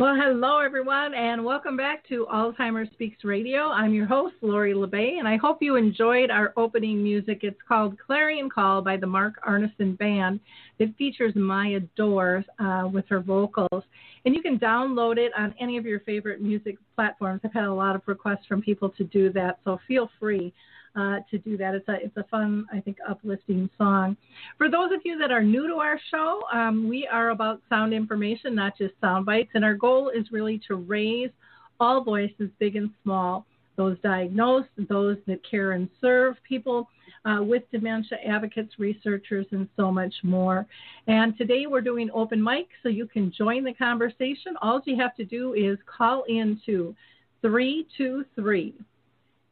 [0.00, 3.68] Well, hello everyone, and welcome back to Alzheimer's Speaks Radio.
[3.68, 7.40] I'm your host, Lori La Bey, and I hope you enjoyed our opening music.
[7.42, 10.40] It's called Clarion Call by the Mark Arneson Band.
[10.78, 13.84] It features Maya Dore uh, with her vocals,
[14.24, 17.42] and you can download it on any of your favorite music platforms.
[17.44, 20.54] I've had a lot of requests from people to do that, so feel free
[20.96, 21.74] uh, to do that.
[21.74, 24.16] It's a it's a fun, I think, uplifting song.
[24.58, 27.94] For those of you that are new to our show, um, we are about sound
[27.94, 31.30] information, not just sound bites, and our goal is really to raise
[31.78, 33.46] all voices, big and small,
[33.76, 36.88] those diagnosed, those that care and serve people.
[37.26, 40.64] Uh, with dementia advocates, researchers, and so much more.
[41.06, 44.56] And today we're doing open mic, so you can join the conversation.
[44.62, 46.96] All you have to do is call in to
[47.42, 48.74] 323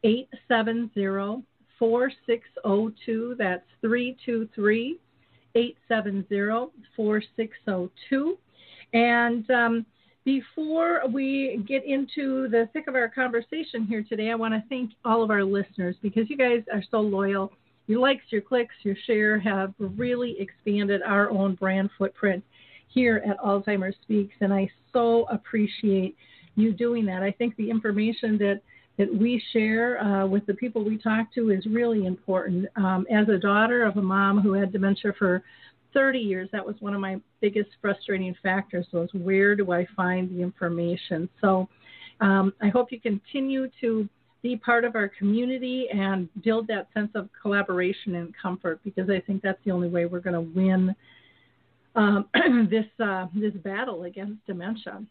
[0.03, 1.43] 870
[1.77, 3.35] 4602.
[3.37, 4.99] That's 323
[5.55, 8.37] 870 4602.
[8.93, 9.85] And um,
[10.25, 14.91] before we get into the thick of our conversation here today, I want to thank
[15.05, 17.51] all of our listeners because you guys are so loyal.
[17.87, 22.43] Your likes, your clicks, your share have really expanded our own brand footprint
[22.87, 26.15] here at Alzheimer's Speaks, and I so appreciate
[26.55, 27.23] you doing that.
[27.23, 28.61] I think the information that
[28.99, 32.67] that we share uh, with the people we talk to is really important.
[32.75, 35.41] Um, as a daughter of a mom who had dementia for
[35.93, 40.29] 30 years, that was one of my biggest frustrating factors was where do I find
[40.29, 41.29] the information?
[41.39, 41.69] So
[42.19, 44.07] um, I hope you continue to
[44.41, 49.21] be part of our community and build that sense of collaboration and comfort because I
[49.21, 50.93] think that's the only way we're going to win
[51.95, 52.25] um,
[52.69, 55.03] this uh, this battle against dementia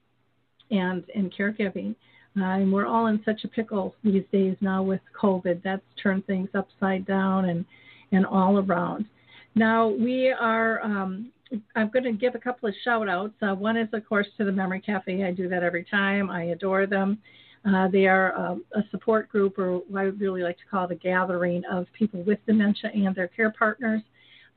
[0.70, 1.94] and and caregiving.
[2.36, 5.62] Uh, and we're all in such a pickle these days now with COVID.
[5.62, 7.64] That's turned things upside down and,
[8.12, 9.06] and all around.
[9.54, 11.32] Now, we are, um,
[11.74, 13.34] I'm going to give a couple of shout outs.
[13.42, 15.24] Uh, one is, of course, to the Memory Cafe.
[15.24, 16.30] I do that every time.
[16.30, 17.18] I adore them.
[17.68, 20.92] Uh, they are uh, a support group, or I would really like to call it
[20.92, 24.00] a gathering of people with dementia and their care partners,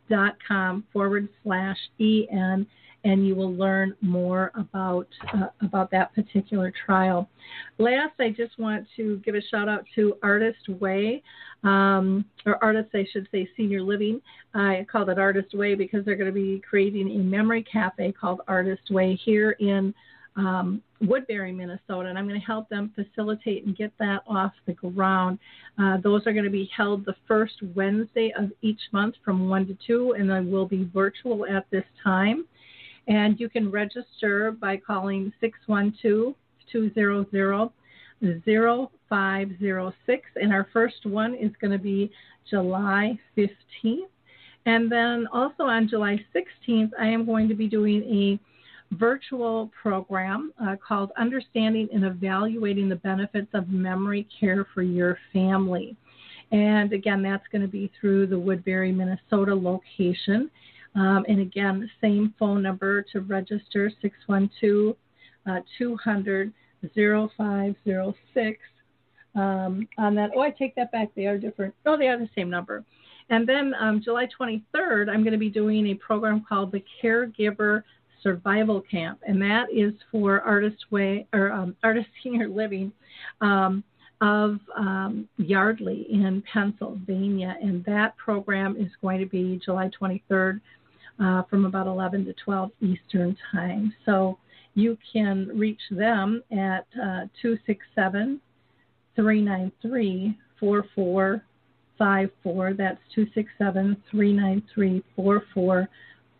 [0.08, 2.66] dot com forward slash en
[3.04, 7.28] and you will learn more about uh, about that particular trial.
[7.78, 11.22] Last, I just want to give a shout out to Artist Way,
[11.62, 14.20] um, or artists, I should say, Senior Living.
[14.54, 18.40] I call it Artist Way because they're going to be creating a memory cafe called
[18.48, 19.94] Artist Way here in
[20.38, 24.72] um, Woodbury, Minnesota, and I'm going to help them facilitate and get that off the
[24.72, 25.38] ground.
[25.78, 29.66] Uh, those are going to be held the first Wednesday of each month from 1
[29.66, 32.46] to 2, and they will be virtual at this time.
[33.08, 36.34] And you can register by calling 612
[36.70, 37.70] 200
[39.08, 40.30] 0506.
[40.36, 42.10] And our first one is going to be
[42.48, 44.08] July 15th.
[44.66, 48.38] And then also on July 16th, I am going to be doing a
[48.92, 55.96] virtual program uh, called Understanding and Evaluating the Benefits of Memory Care for Your Family.
[56.50, 60.50] And again, that's going to be through the Woodbury, Minnesota location.
[60.94, 64.96] Um, and again, same phone number to register 612
[65.46, 66.52] uh, 200
[66.94, 68.58] 0506.
[69.34, 71.10] Um, on that, oh, I take that back.
[71.14, 71.74] They are different.
[71.86, 72.84] Oh, they are the same number.
[73.30, 77.82] And then um, July 23rd, I'm going to be doing a program called the Caregiver
[78.22, 82.92] Survival Camp, and that is for artist way or um, artist senior living
[83.40, 83.82] um,
[84.20, 90.60] of um, Yardley in Pennsylvania, and that program is going to be July 23rd
[91.20, 93.94] uh, from about 11 to 12 Eastern time.
[94.04, 94.38] So
[94.74, 98.40] you can reach them at uh, 267
[99.16, 102.74] 393 4454.
[102.74, 105.88] That's 267 393 4454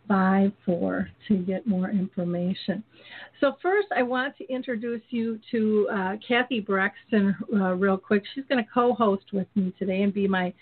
[0.09, 2.83] to get more information.
[3.41, 8.23] So, first, I want to introduce you to uh, Kathy Braxton uh, real quick.
[8.35, 10.53] She's going to co host with me today and be my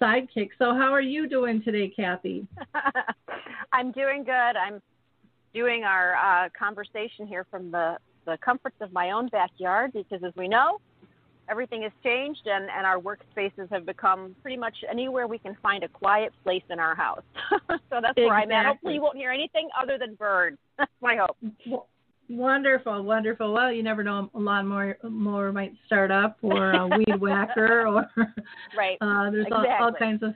[0.00, 0.50] sidekick.
[0.58, 2.46] So, how are you doing today, Kathy?
[3.72, 4.32] I'm doing good.
[4.32, 4.80] I'm
[5.54, 10.32] doing our uh, conversation here from the, the comforts of my own backyard because, as
[10.36, 10.80] we know,
[11.48, 15.84] everything has changed and, and our workspaces have become pretty much anywhere we can find
[15.84, 17.22] a quiet place in our house.
[17.50, 18.24] so that's exactly.
[18.24, 18.66] where I'm at.
[18.66, 20.58] Hopefully, you won't hear anything other than birds.
[20.78, 21.86] That's my hope.
[22.28, 23.52] Wonderful, wonderful.
[23.52, 28.06] Well, you never know, a lawnmower mower might start up, or a weed whacker, or
[28.76, 28.96] right.
[29.00, 29.70] Uh, there's exactly.
[29.78, 30.34] all, all kinds of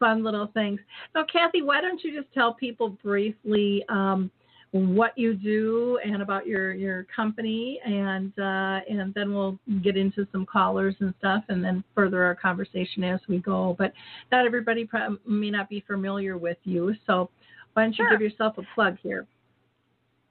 [0.00, 0.80] fun little things.
[1.12, 4.30] So, Kathy, why don't you just tell people briefly um,
[4.76, 10.26] what you do and about your your company and uh, and then we'll get into
[10.32, 13.74] some callers and stuff and then further our conversation as we go.
[13.78, 13.92] But
[14.32, 14.88] not everybody
[15.26, 16.94] may not be familiar with you.
[17.06, 17.30] So
[17.74, 18.10] why don't you sure.
[18.10, 19.26] give yourself a plug here?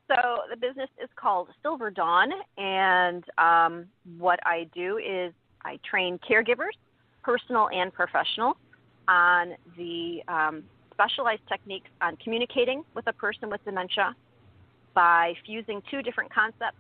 [0.08, 0.16] So
[0.50, 3.86] the business is called silver dawn and um,
[4.18, 5.34] what i do is
[5.64, 6.78] i train caregivers
[7.24, 8.56] personal and professional
[9.08, 10.64] on the um,
[10.94, 14.16] specialized techniques on communicating with a person with dementia
[14.96, 16.78] by fusing two different concepts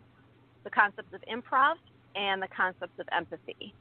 [0.64, 1.76] the concepts of improv
[2.16, 3.72] and the concepts of empathy.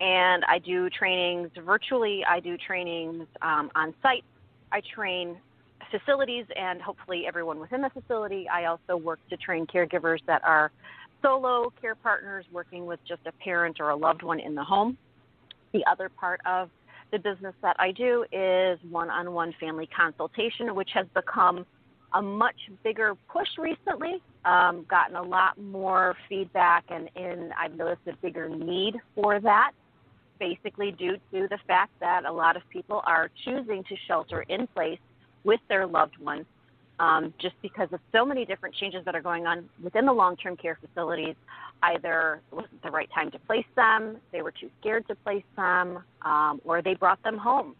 [0.00, 4.24] And I do trainings virtually, I do trainings um, on site,
[4.72, 5.36] I train
[5.90, 8.48] facilities and hopefully everyone within the facility.
[8.48, 10.70] I also work to train caregivers that are
[11.20, 14.96] solo care partners working with just a parent or a loved one in the home.
[15.72, 16.70] The other part of
[17.12, 21.66] the business that I do is one on one family consultation, which has become
[22.14, 24.22] a much bigger push recently.
[24.44, 29.72] Um, gotten a lot more feedback, and in I've noticed a bigger need for that.
[30.38, 34.66] Basically, due to the fact that a lot of people are choosing to shelter in
[34.68, 34.98] place
[35.44, 36.46] with their loved ones,
[36.98, 40.56] um, just because of so many different changes that are going on within the long-term
[40.56, 41.34] care facilities.
[41.82, 45.44] Either it wasn't the right time to place them, they were too scared to place
[45.56, 47.74] them, um, or they brought them home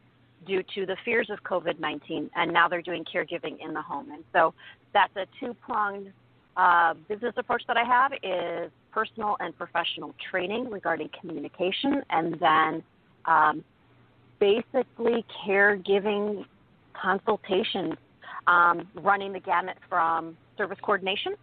[0.47, 4.11] due to the fears of COVID 19, and now they're doing caregiving in the home.
[4.12, 4.54] And so
[4.92, 6.12] that's a two pronged
[6.56, 12.82] uh, business approach that I have is personal and professional training regarding communication, and then
[13.26, 13.64] um,
[14.38, 16.44] basically caregiving
[17.00, 17.94] consultations,
[18.47, 21.35] um, running the gamut from service coordination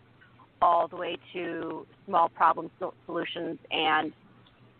[0.62, 2.70] all the way to small problem
[3.06, 4.12] solutions and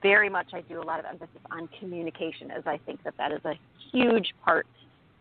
[0.02, 3.32] very much I do a lot of emphasis on communication as I think that that
[3.32, 3.54] is a
[3.92, 4.68] huge part,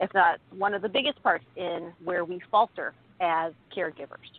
[0.00, 4.30] if not one of the biggest parts in where we falter as caregivers.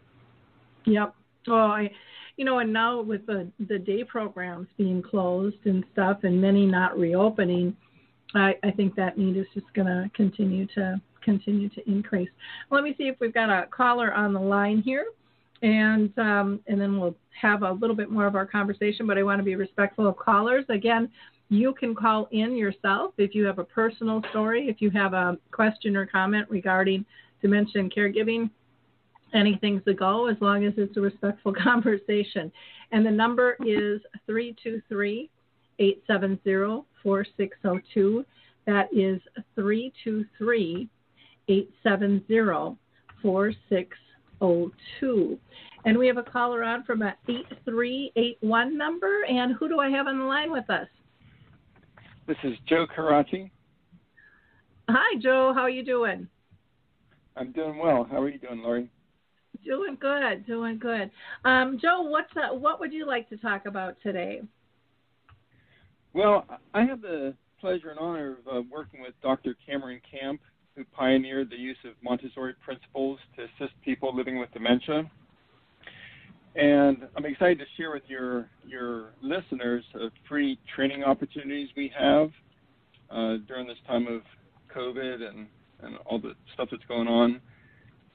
[0.85, 1.15] Yep.
[1.45, 1.89] So I,
[2.37, 6.65] you know, and now with the the day programs being closed and stuff, and many
[6.65, 7.75] not reopening,
[8.35, 12.29] I, I think that need is just going to continue to continue to increase.
[12.69, 15.07] Let me see if we've got a caller on the line here
[15.61, 19.07] and um, and then we'll have a little bit more of our conversation.
[19.07, 20.65] But I want to be respectful of callers.
[20.69, 21.09] Again,
[21.49, 25.37] you can call in yourself if you have a personal story, if you have a
[25.51, 27.05] question or comment regarding
[27.41, 28.49] dementia and caregiving.
[29.33, 32.51] Anything's a go as long as it's a respectful conversation.
[32.91, 35.29] And the number is 323
[35.79, 38.25] 870 4602.
[38.65, 39.21] That is
[39.55, 40.89] 323
[41.47, 42.77] 870
[43.21, 45.39] 4602.
[45.85, 49.23] And we have a caller on from a 8381 number.
[49.25, 50.87] And who do I have on the line with us?
[52.27, 53.49] This is Joe Karachi.
[54.89, 55.53] Hi, Joe.
[55.55, 56.27] How are you doing?
[57.37, 58.05] I'm doing well.
[58.09, 58.89] How are you doing, Lori?
[59.63, 60.45] Doing good.
[60.45, 61.09] Doing good.
[61.45, 64.41] Um, Joe, what's uh, what would you like to talk about today?
[66.13, 69.55] Well, I have the pleasure and honor of uh, working with Dr.
[69.65, 70.41] Cameron Camp,
[70.75, 75.09] who pioneered the use of Montessori principles to assist people living with dementia.
[76.57, 82.31] And I'm excited to share with your your listeners uh, free training opportunities we have
[83.11, 84.21] uh, during this time of
[84.75, 85.47] COVID and,
[85.83, 87.39] and all the stuff that's going on.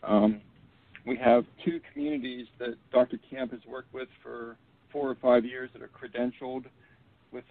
[0.03, 0.41] Um,
[1.07, 3.19] we have two communities that Dr.
[3.31, 4.57] Camp has worked with for
[4.91, 6.65] four or five years that are credentialed
[7.31, 7.45] with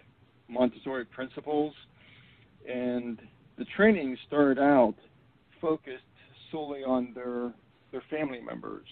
[0.46, 1.72] Montessori principles.
[2.70, 3.18] And
[3.56, 4.94] the training started out
[5.58, 6.04] focused
[6.50, 7.54] solely on their
[7.92, 8.86] their family members,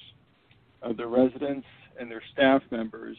[0.82, 1.66] uh, their residents,
[2.00, 3.16] and their staff members,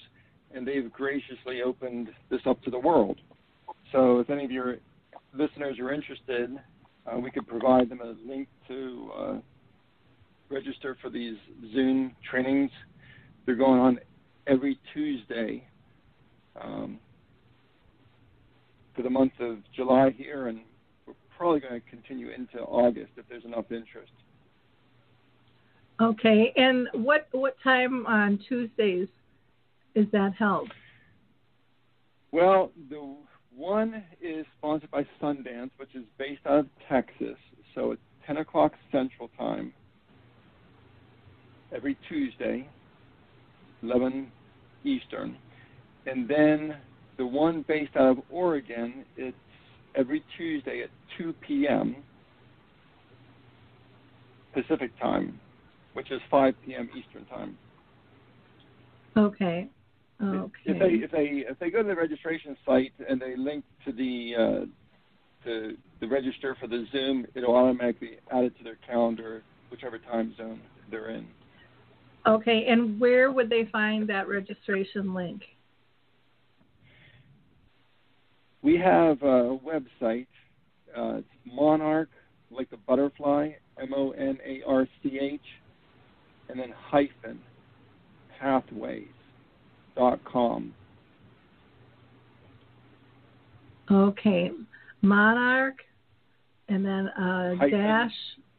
[0.53, 3.19] and they've graciously opened this up to the world.
[3.91, 4.77] So, if any of your
[5.33, 6.57] listeners are interested,
[7.05, 9.33] uh, we could provide them a link to uh,
[10.49, 11.35] register for these
[11.73, 12.71] Zoom trainings.
[13.45, 13.99] They're going on
[14.47, 15.67] every Tuesday
[16.59, 16.99] um,
[18.95, 20.61] for the month of July here, and
[21.05, 24.11] we're probably going to continue into August if there's enough interest.
[25.99, 29.07] Okay, and what what time on Tuesdays
[29.93, 30.71] is that held?
[32.31, 33.15] Well, the
[33.55, 37.37] one is sponsored by Sundance, which is based out of Texas,
[37.75, 39.73] so it's 10 o'clock Central Time
[41.75, 42.67] every Tuesday,
[43.83, 44.31] 11
[44.83, 45.37] Eastern,
[46.05, 46.77] and then
[47.17, 49.35] the one based out of Oregon, it's
[49.95, 51.97] every Tuesday at 2 p.m.
[54.53, 55.39] Pacific Time
[55.93, 56.89] which is 5 p.m.
[56.95, 57.57] Eastern time.
[59.17, 59.69] Okay.
[60.23, 60.51] Okay.
[60.65, 63.91] If they if they if they go to the registration site and they link to
[63.91, 69.43] the uh, to the register for the Zoom, it'll automatically add it to their calendar,
[69.71, 71.27] whichever time zone they're in.
[72.27, 75.41] Okay, and where would they find that registration link?
[78.61, 80.27] We have a website.
[80.95, 82.09] Uh, it's Monarch,
[82.51, 85.41] like the butterfly, M O N A R C H
[86.51, 87.39] and then hyphen
[88.39, 90.73] pathways.com.
[93.89, 94.51] Okay.
[95.01, 95.77] Monarch
[96.69, 98.13] and then uh, dash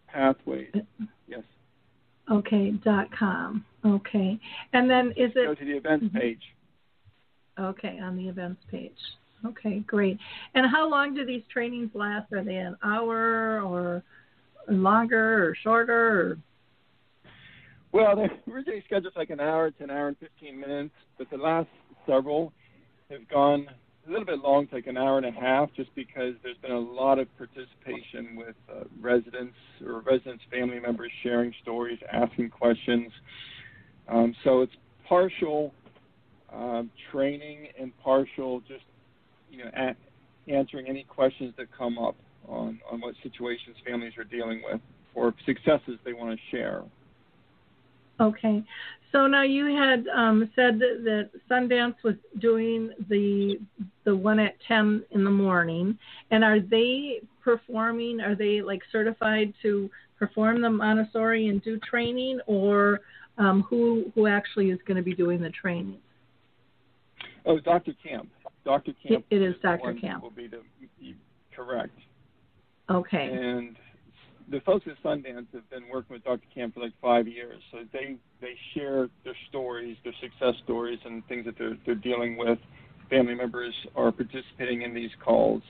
[0.09, 0.73] pathways.
[1.29, 1.43] Yes.
[2.31, 3.65] Okay, dot com.
[3.85, 4.39] Okay.
[4.73, 6.19] And then is it go to the events mm-hmm.
[6.19, 6.43] page.
[7.59, 8.97] Okay, on the events page.
[9.45, 10.17] Okay, great.
[10.55, 12.33] And how long do these trainings last?
[12.33, 14.03] Are they an hour or
[14.69, 16.39] longer or shorter or
[17.93, 21.37] well, they originally scheduled like an hour to an hour and 15 minutes, but the
[21.37, 21.69] last
[22.07, 22.53] several
[23.11, 23.67] have gone
[24.07, 26.79] a little bit long, like an hour and a half, just because there's been a
[26.79, 33.13] lot of participation with uh, residents or residents' family members sharing stories, asking questions.
[34.09, 34.73] Um, so it's
[35.09, 35.73] partial
[36.53, 38.85] um, training and partial just
[39.51, 42.17] you know a- answering any questions that come up
[42.49, 44.81] on on what situations families are dealing with
[45.15, 46.83] or successes they want to share.
[48.23, 48.62] Okay.
[49.11, 53.59] So now you had um, said that, that, Sundance was doing the
[54.05, 55.99] the one at ten in the morning,
[56.31, 58.21] and are they performing?
[58.21, 63.00] Are they like certified to perform the Montessori and do training, or
[63.37, 65.99] um, who who actually is going to be doing the training?
[67.45, 67.93] Oh, Dr.
[68.02, 68.31] Camp.
[68.64, 68.93] Dr.
[69.07, 69.25] Camp.
[69.31, 69.95] it, it is, is Dr.
[69.95, 70.23] Camp.
[70.23, 70.62] Will be the
[71.55, 71.99] correct.
[72.91, 73.29] Okay.
[73.31, 73.76] And
[74.53, 76.47] the folks at Sundance have been working with Dr.
[76.55, 81.27] Camp for like five years, so they they share their stories, their success stories, and
[81.27, 82.59] things that they're they're dealing with.
[83.09, 85.63] Family members are participating in these calls.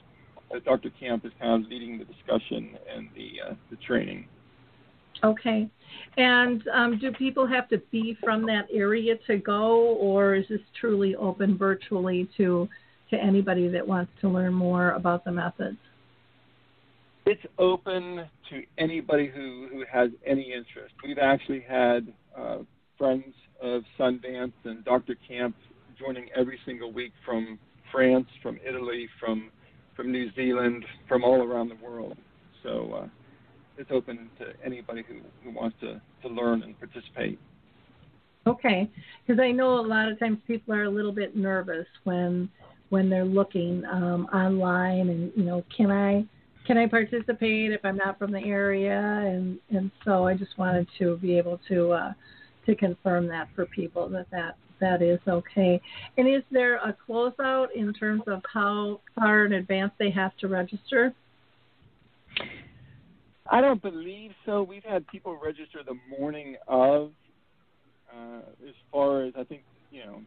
[0.54, 0.90] Uh, Dr.
[0.90, 4.26] Camp is kind of leading the discussion and the uh, the training.
[5.22, 5.70] Okay,
[6.16, 10.60] and um, do people have to be from that area to go, or is this
[10.80, 12.68] truly open virtually to
[13.10, 15.78] to anybody that wants to learn more about the methods?
[17.24, 20.94] It's open to anybody who, who has any interest.
[21.04, 22.58] We've actually had uh,
[22.98, 25.14] friends of Sundance and Dr.
[25.28, 25.54] Camp
[25.98, 27.58] joining every single week from
[27.92, 29.50] France, from Italy, from
[29.94, 32.16] from New Zealand, from all around the world.
[32.62, 33.08] So uh,
[33.76, 37.38] it's open to anybody who, who wants to, to learn and participate.
[38.46, 38.90] Okay,
[39.26, 42.50] because I know a lot of times people are a little bit nervous when
[42.88, 46.24] when they're looking um, online and you know can I
[46.66, 48.98] can I participate if I'm not from the area?
[49.00, 52.12] And and so I just wanted to be able to uh,
[52.66, 55.80] to confirm that for people that that that is okay.
[56.18, 60.48] And is there a closeout in terms of how far in advance they have to
[60.48, 61.14] register?
[63.50, 64.62] I don't believe so.
[64.62, 67.10] We've had people register the morning of.
[68.14, 70.20] Uh, as far as I think, you know,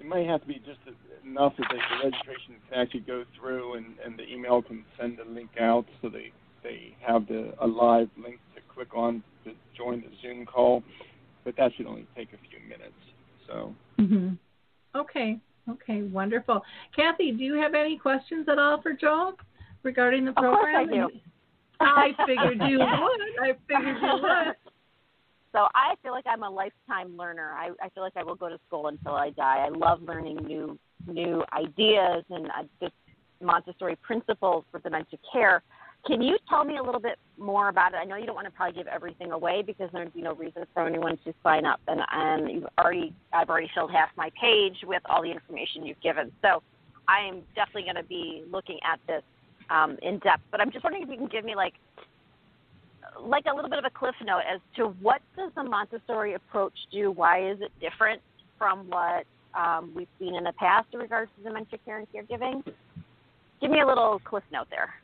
[0.00, 0.78] it might have to be just
[1.24, 5.18] enough that they, the registration can actually go through, and, and the email can send
[5.18, 9.52] a link out so they they have the a live link to click on to
[9.76, 10.82] join the Zoom call.
[11.44, 12.94] But that should only take a few minutes.
[13.46, 13.74] So.
[13.98, 14.34] Mm-hmm.
[14.96, 15.38] Okay.
[15.68, 16.02] Okay.
[16.02, 16.62] Wonderful.
[16.94, 19.34] Kathy, do you have any questions at all for Joel
[19.82, 20.84] regarding the program?
[20.84, 21.20] Of course I do.
[21.80, 22.88] I figured you would.
[23.40, 24.56] I figured you would.
[25.52, 27.52] So I feel like I'm a lifetime learner.
[27.52, 29.66] I, I feel like I will go to school until I die.
[29.66, 32.92] I love learning new new ideas and uh, just
[33.40, 35.62] Montessori principles for dementia care.
[36.06, 37.96] Can you tell me a little bit more about it?
[37.96, 40.64] I know you don't want to probably give everything away because there'd be no reason
[40.72, 44.76] for anyone to sign up, and, and you've already I've already filled half my page
[44.84, 46.30] with all the information you've given.
[46.42, 46.62] So
[47.08, 49.22] I am definitely going to be looking at this
[49.70, 50.42] um, in depth.
[50.50, 51.74] But I'm just wondering if you can give me like
[53.20, 56.74] like a little bit of a cliff note as to what does the Montessori approach
[56.92, 57.10] do?
[57.10, 58.20] Why is it different
[58.58, 59.24] from what
[59.54, 62.62] um, we've seen in the past in regards to dementia care and caregiving?
[63.60, 64.94] Give me a little cliff note there.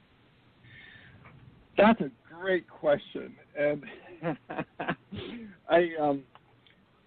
[1.77, 3.85] That's a great question, and
[5.69, 6.23] I um,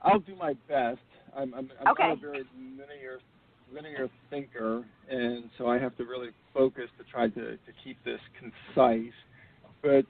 [0.02, 1.00] I'll do my best.
[1.36, 2.10] I'm, I'm, I'm okay.
[2.10, 3.20] not a very linear
[3.74, 8.20] linear thinker, and so I have to really focus to try to, to keep this
[8.40, 9.14] concise.
[9.82, 10.06] But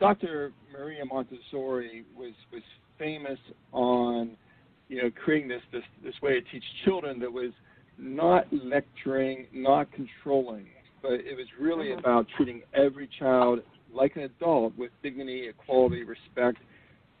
[0.00, 0.52] Dr.
[0.72, 2.62] Maria Montessori was was
[2.98, 3.38] famous
[3.72, 4.36] on
[4.88, 7.52] you know creating this this this way to teach children that was
[7.98, 10.66] not lecturing, not controlling,
[11.02, 12.00] but it was really mm-hmm.
[12.00, 13.60] about treating every child
[13.92, 16.58] like an adult with dignity, equality, respect,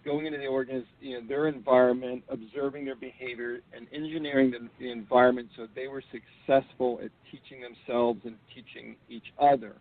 [0.04, 4.90] going into the organ, you know, their environment, observing their behavior, and engineering the, the
[4.90, 9.76] environment so they were successful at teaching themselves and teaching each other.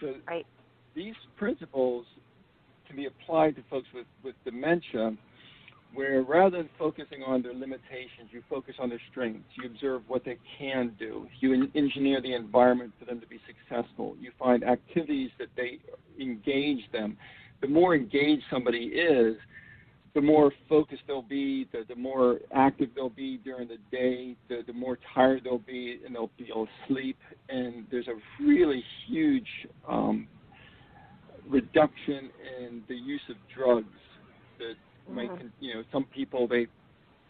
[0.00, 0.46] So right.
[0.94, 2.06] These principles
[2.86, 5.16] can be applied to folks with, with dementia,
[5.94, 9.44] where rather than focusing on their limitations, you focus on their strengths.
[9.56, 11.26] You observe what they can do.
[11.40, 14.16] You engineer the environment for them to be successful.
[14.20, 15.78] You find activities that they
[16.20, 17.16] engage them
[17.60, 19.36] the more engaged somebody is,
[20.14, 24.62] the more focused they'll be, the, the more active they'll be during the day, the,
[24.66, 27.18] the more tired they'll be, and they'll be able to sleep.
[27.48, 29.48] And there's a really huge
[29.88, 30.26] um,
[31.48, 32.30] reduction
[32.60, 33.86] in the use of drugs
[34.58, 34.74] that
[35.10, 35.14] mm-hmm.
[35.14, 35.30] might,
[35.60, 36.66] you know, some people they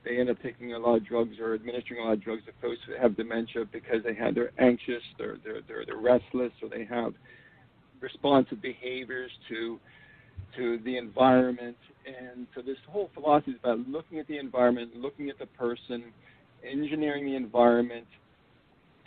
[0.05, 2.53] they end up taking a lot of drugs or administering a lot of drugs to
[2.63, 6.69] folks who have dementia because they have they're anxious, they're they're they're, they're restless, or
[6.69, 7.13] they have
[8.01, 9.79] responsive behaviors to
[10.57, 11.77] to the environment.
[12.07, 16.05] And so this whole philosophy is about looking at the environment, looking at the person,
[16.65, 18.07] engineering the environment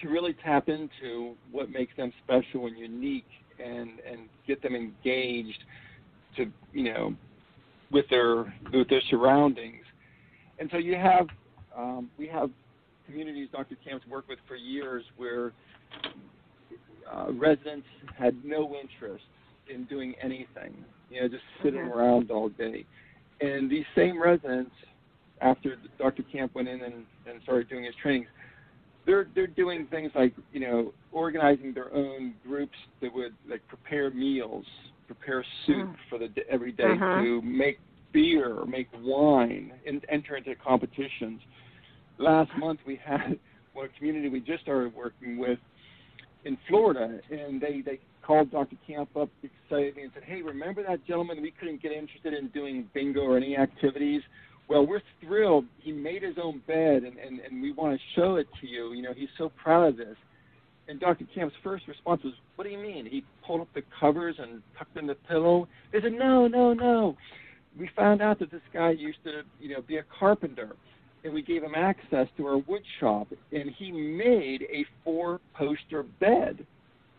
[0.02, 3.26] to really tap into what makes them special and unique
[3.64, 5.64] and, and get them engaged
[6.38, 7.16] to, you know,
[7.92, 9.84] with their with their surroundings.
[10.60, 11.28] And so you have
[11.78, 12.50] um, we have
[13.06, 13.76] communities Dr.
[13.84, 15.52] Camp's worked with for years where
[17.12, 19.26] uh, residents had no interest
[19.70, 22.00] in doing anything you know, just sitting mm-hmm.
[22.00, 22.86] around all day.
[23.42, 24.72] And these same residents,
[25.42, 26.24] after Dr.
[26.24, 28.28] Camp went in and, and started doing his trainings,
[29.06, 34.12] they're they're doing things like you know organizing their own groups that would like prepare
[34.12, 34.66] meals,
[35.08, 35.96] prepare soup mm.
[36.10, 37.22] for the every day, uh-huh.
[37.22, 37.80] to make
[38.14, 41.42] beer, make wine, and enter into competitions.
[42.18, 43.40] Last month we had
[43.74, 45.60] one community we just started working with
[46.46, 48.76] in Florida, and they they called Dr.
[48.86, 52.88] Camp up excited and said, "Hey, remember that gentleman we couldn't get interested in doing
[52.94, 54.22] bingo or any activities?
[54.72, 55.66] Well, we're thrilled.
[55.80, 58.94] He made his own bed, and and, and we want to show it to you.
[58.94, 60.16] You know, he's so proud of this."
[60.88, 61.26] And Dr.
[61.36, 64.96] Camp's first response was, "What do you mean?" He pulled up the covers and tucked
[64.96, 65.68] in the pillow.
[65.92, 67.18] They said, "No, no, no."
[67.78, 70.76] We found out that this guy used to, you know, be a carpenter
[71.24, 76.66] and we gave him access to our wood shop, and he made a four-poster bed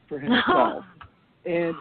[0.08, 0.84] for himself.
[1.44, 1.74] and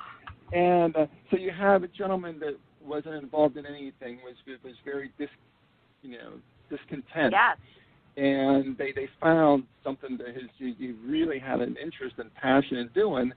[0.53, 5.11] and uh, so you have a gentleman that wasn't involved in anything, was was very
[5.17, 5.29] dis,
[6.01, 6.33] you know,
[6.69, 7.33] discontent.
[7.33, 7.57] Yes.
[8.17, 12.89] And they they found something that his he really had an interest and passion in
[12.93, 13.31] doing,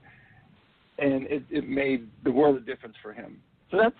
[0.99, 3.39] and it it made the world of difference for him.
[3.71, 3.95] So that's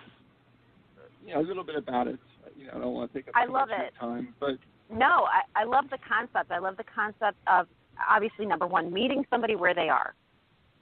[1.26, 2.20] you know a little bit about it.
[2.58, 3.94] You know, I don't want to take up I too love much it.
[4.00, 4.58] time, but
[4.90, 6.52] no, I, I love the concept.
[6.52, 7.68] I love the concept of
[8.10, 10.14] obviously number one, meeting somebody where they are.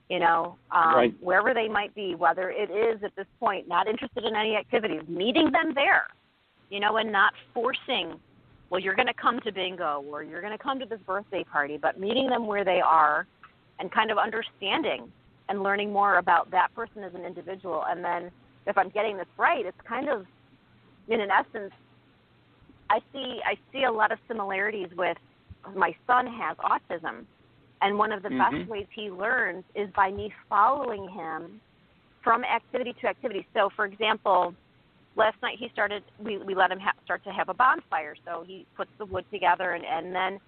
[0.10, 1.13] You know, um, right.
[1.22, 5.02] wherever they might be, whether it is at this point not interested in any activities,
[5.08, 6.08] meeting them there.
[6.73, 8.19] You know, and not forcing
[8.73, 11.43] well, you're going to come to bingo or you're going to come to this birthday
[11.43, 13.27] party, but meeting them where they are
[13.77, 15.12] and kind of understanding
[15.47, 17.83] and learning more about that person as an individual.
[17.88, 18.31] And then,
[18.65, 20.25] if I'm getting this right, it's kind of,
[21.07, 21.71] in an essence,
[22.89, 25.17] I see I see a lot of similarities with
[25.75, 27.25] my son has autism,
[27.83, 28.57] and one of the mm-hmm.
[28.57, 31.62] best ways he learns is by me following him
[32.23, 33.45] from activity to activity.
[33.53, 34.55] So, for example,
[35.15, 36.04] last night he started.
[36.19, 38.15] We we let him ha- start to have a bonfire.
[38.26, 40.39] So he puts the wood together, and and then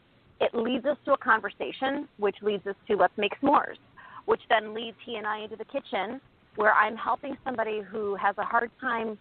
[0.42, 3.78] it leads us to a conversation, which leads us to let's make s'mores,
[4.26, 6.20] which then leads he and I into the kitchen,
[6.56, 9.18] where I'm helping somebody who has a hard time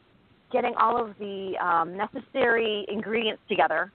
[0.52, 3.92] getting all of the um, necessary ingredients together.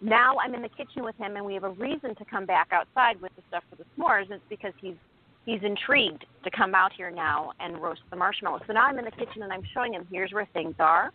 [0.00, 2.68] Now I'm in the kitchen with him, and we have a reason to come back
[2.72, 4.30] outside with the stuff for the s'mores.
[4.30, 4.96] It's because he's
[5.44, 8.62] he's intrigued to come out here now and roast the marshmallows.
[8.66, 11.12] So now I'm in the kitchen and I'm showing him here's where things are,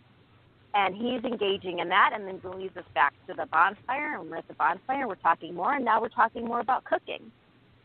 [0.73, 4.37] and he's engaging in that, and then leads us back to the bonfire, and we're
[4.37, 7.31] at the bonfire, we're talking more, and now we're talking more about cooking,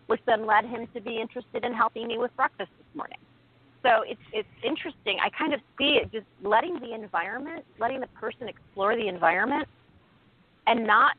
[0.07, 3.19] which then led him to be interested in helping me with breakfast this morning.
[3.83, 5.19] So it's it's interesting.
[5.23, 9.69] I kind of see it just letting the environment, letting the person explore the environment,
[10.67, 11.17] and not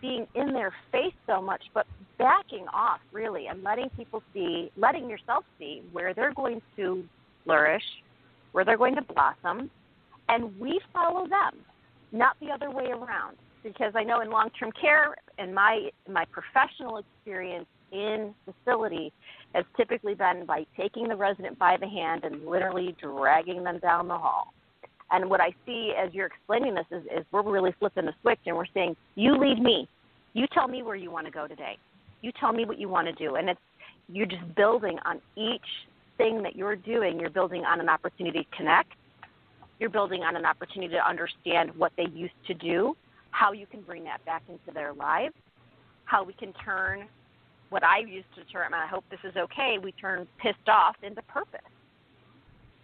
[0.00, 1.86] being in their face so much, but
[2.18, 7.04] backing off really and letting people see, letting yourself see where they're going to
[7.44, 7.82] flourish,
[8.52, 9.70] where they're going to blossom,
[10.28, 11.60] and we follow them,
[12.12, 13.36] not the other way around.
[13.62, 19.12] Because I know in long-term care, and my my professional experience in facility,
[19.54, 24.08] has typically been by taking the resident by the hand and literally dragging them down
[24.08, 24.52] the hall.
[25.10, 28.40] And what I see as you're explaining this is, is we're really flipping the switch
[28.46, 29.88] and we're saying, you lead me.
[30.34, 31.78] You tell me where you want to go today.
[32.22, 33.36] You tell me what you want to do.
[33.36, 33.60] And it's
[34.08, 35.60] you're just building on each
[36.16, 37.20] thing that you're doing.
[37.20, 38.92] You're building on an opportunity to connect.
[39.78, 42.96] You're building on an opportunity to understand what they used to do,
[43.30, 45.34] how you can bring that back into their lives,
[46.04, 47.06] how we can turn
[47.68, 50.96] what I used to term and I hope this is okay, we turn pissed off
[51.02, 51.60] into purpose.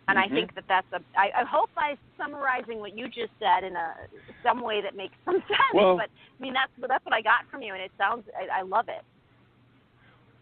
[0.06, 0.32] And mm-hmm.
[0.32, 1.00] I think that that's a.
[1.18, 3.94] I, I hope by summarizing what you just said in a
[4.42, 5.72] some way that makes some sense.
[5.72, 8.24] Well, but I mean, that's that's what I got from you, and it sounds.
[8.36, 9.02] I, I love it.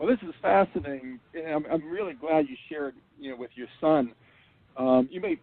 [0.03, 3.69] Well, this is fascinating, and I'm, I'm really glad you shared, you know, with your
[3.81, 4.12] son.
[4.77, 5.38] Um, you may,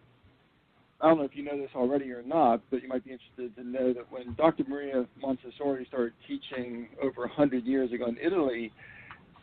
[1.00, 3.56] I don't know if you know this already or not, but you might be interested
[3.56, 4.64] to know that when Dr.
[4.68, 8.70] Maria Montessori started teaching over hundred years ago in Italy,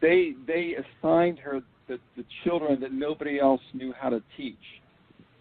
[0.04, 4.56] they they assigned her the, the children that nobody else knew how to teach,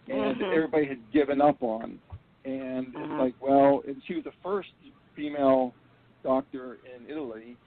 [0.09, 0.53] and Mhm.
[0.53, 1.99] everybody had given up on.
[2.45, 3.11] And Mhm.
[3.11, 4.69] it's like, well, and she was the first
[5.15, 5.75] female
[6.23, 7.57] doctor in Italy,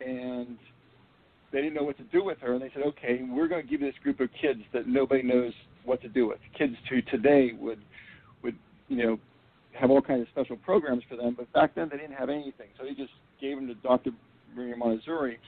[0.00, 0.58] and
[1.56, 3.68] they didn't know what to do with her, and they said, okay, we're going to
[3.68, 5.54] give you this group of kids that nobody knows
[5.86, 6.36] what to do with.
[6.56, 7.78] Kids who today would
[8.42, 8.56] would
[8.88, 9.18] you know
[9.72, 12.68] have all kinds of special programs for them, but back then they didn't have anything,
[12.78, 14.10] so they just gave them to Dr.
[14.54, 15.38] Maria Montessori.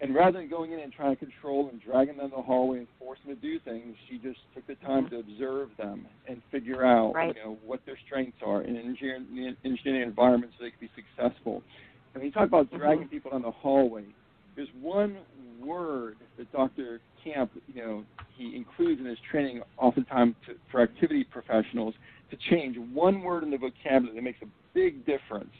[0.00, 2.78] And rather than going in and trying to control and dragging them down the hallway
[2.78, 6.42] and force them to do things, she just took the time to observe them and
[6.50, 7.34] figure out, Right.
[7.34, 9.20] you know, what their strengths are and engineer,
[9.64, 11.62] engineer an environment so they can be successful.
[12.12, 12.78] And when you talk about mm-hmm.
[12.78, 14.04] dragging people down the hallway,
[14.56, 15.18] there's one
[15.62, 17.00] word that Dr.
[17.22, 18.04] Camp, you know,
[18.36, 21.94] he includes in his training oftentimes to, for activity professionals
[22.30, 25.50] to change one word in the vocabulary that makes a big difference.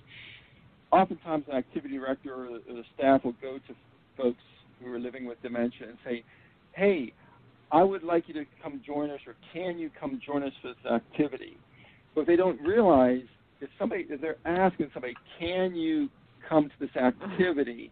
[0.90, 3.74] Oftentimes, an activity director or the, or the staff will go to
[4.16, 4.42] folks
[4.80, 6.24] who are living with dementia and say,
[6.72, 7.12] "Hey,
[7.72, 10.68] I would like you to come join us, or can you come join us for
[10.68, 11.58] this activity?"
[12.14, 13.24] But they don't realize
[13.60, 16.08] if somebody if they're asking somebody, "Can you
[16.48, 17.90] come to this activity?"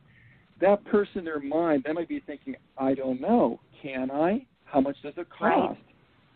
[0.60, 3.60] That person in their mind, they might be thinking, "I don't know.
[3.82, 4.46] Can I?
[4.64, 5.40] How much does it cost?
[5.40, 5.78] Right.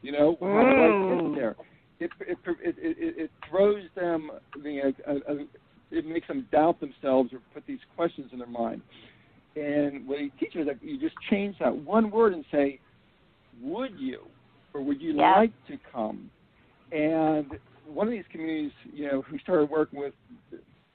[0.03, 1.25] You know, how do I Mm.
[1.25, 1.57] get there?"
[2.01, 4.31] It it it, it, it throws them
[4.63, 5.45] the uh, uh,
[5.91, 8.83] it makes them doubt themselves or put these questions in their mind.
[9.57, 12.81] And what he teaches is that you just change that one word and say,
[13.63, 14.29] "Would you?"
[14.75, 15.33] or "Would you Yeah.
[15.37, 16.31] like to come?"
[16.93, 20.15] And one of these communities, you know, who started working with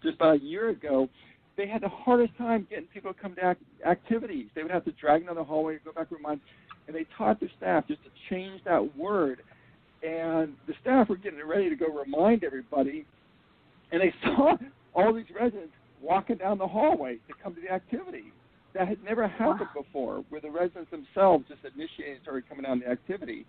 [0.02, 1.10] just about a year ago,
[1.56, 4.48] they had the hardest time getting people to come to act- activities.
[4.56, 6.42] They would have to drag them down the hallway, to go back to remind,
[6.88, 9.42] and they taught their staff just to change that word.
[10.02, 13.06] And the staff were getting ready to go remind everybody,
[13.92, 14.58] and they saw
[14.96, 18.26] all these residents walking down the hallway to come to the activity.
[18.74, 22.80] That had never happened before, where the residents themselves just initiated and started coming down
[22.80, 23.46] the activity.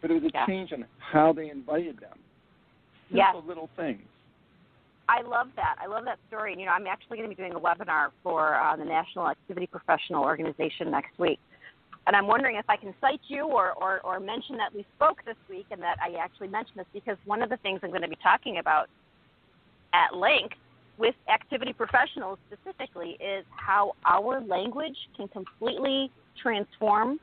[0.00, 0.46] But it was a Yeah.
[0.46, 2.18] change on how they invited them.
[3.10, 3.44] Simple Yes.
[3.44, 4.00] little things.
[5.08, 5.76] I love that.
[5.82, 6.52] I love that story.
[6.52, 9.28] And, you know, I'm actually going to be doing a webinar for uh, the National
[9.28, 11.38] Activity Professional Organization next week.
[12.06, 15.24] And I'm wondering if I can cite you or, or, or mention that we spoke
[15.24, 18.02] this week and that I actually mentioned this because one of the things I'm going
[18.02, 18.88] to be talking about
[19.94, 20.56] at length
[20.98, 26.10] with activity professionals specifically is how our language can completely
[26.42, 27.18] transform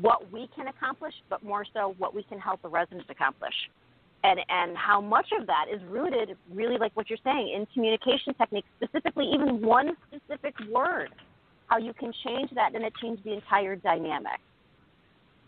[0.00, 3.54] what we can accomplish, but more so what we can help the residents accomplish.
[4.22, 8.34] And, and how much of that is rooted, really like what you're saying, in communication
[8.34, 11.08] techniques, specifically even one specific word,
[11.68, 14.38] how you can change that and it changes the entire dynamic.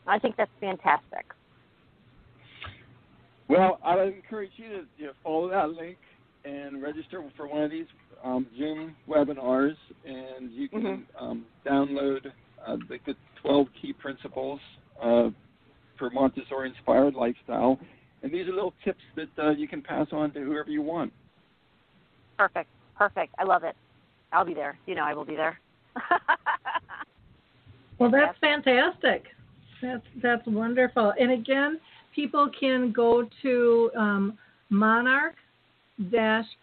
[0.07, 1.27] I think that's fantastic.
[3.49, 5.99] Well, I would encourage you to you know, follow that link
[6.45, 7.87] and register for one of these
[8.25, 11.25] um, Zoom webinars, and you can Mm-hmm.
[11.25, 12.27] um, download
[12.67, 14.61] uh, the, the 12 key principles
[15.03, 15.29] uh,
[15.99, 17.79] for Montessori-inspired lifestyle.
[18.23, 21.13] And these are little tips that uh, you can pass on to whoever you want.
[22.39, 22.69] Perfect.
[22.97, 23.35] Perfect.
[23.39, 23.77] I love it.
[24.33, 24.79] I'll be there.
[24.87, 25.59] You know I will be there.
[28.03, 29.27] Well, that's fantastic.
[29.81, 31.13] That's that's wonderful.
[31.21, 31.79] And again,
[32.13, 34.39] people can go to um,
[34.71, 35.35] monarch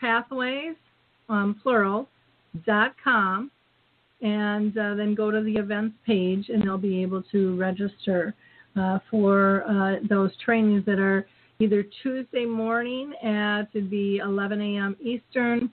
[0.02, 0.76] pathways
[1.30, 2.10] um, plural
[2.66, 3.52] dot com
[4.22, 8.34] and uh, then go to the events page and they'll be able to register
[8.76, 11.26] uh, for uh, those trainings that are
[11.60, 14.96] either Tuesday morning at be 11 a.m.
[15.02, 15.70] Eastern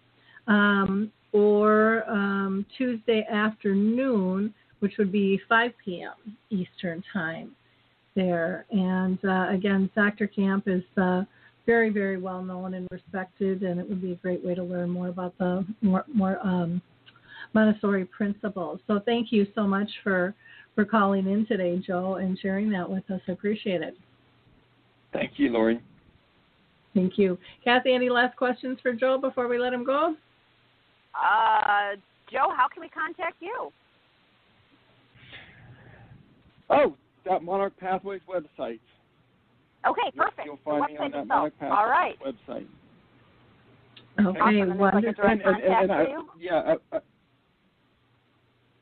[0.48, 6.36] um, or um, Tuesday afternoon, which would be 5 p.m.
[6.50, 7.52] Eastern time
[8.16, 8.66] there.
[8.70, 10.26] And uh, again, Dr.
[10.26, 11.22] Camp is uh,
[11.66, 14.90] very, very well known and respected, and it would be a great way to learn
[14.90, 16.82] more about the more, more um,
[17.54, 18.80] Montessori principles.
[18.86, 20.34] So thank you so much for
[20.74, 23.20] for calling in today, Joe, and sharing that with us.
[23.28, 23.96] I appreciate it.
[25.16, 25.80] Thank you, Lori.
[26.94, 27.38] Thank you.
[27.64, 30.14] Kathy, any last questions for Joe before we let him go?
[31.14, 31.96] uh,
[32.30, 33.72] Joe, how can we contact you?
[36.68, 38.80] Oh, that Monarch Pathways website.
[39.86, 40.44] Okay, perfect.
[40.44, 41.28] You'll The find me on that itself.
[41.28, 42.16] Monarch Pathways All right.
[42.20, 42.66] website.
[44.18, 44.70] Okay, Awesome.
[44.70, 45.24] And like wonderful.
[45.24, 47.00] And, and, and, and I, contact uh, yeah, I, I,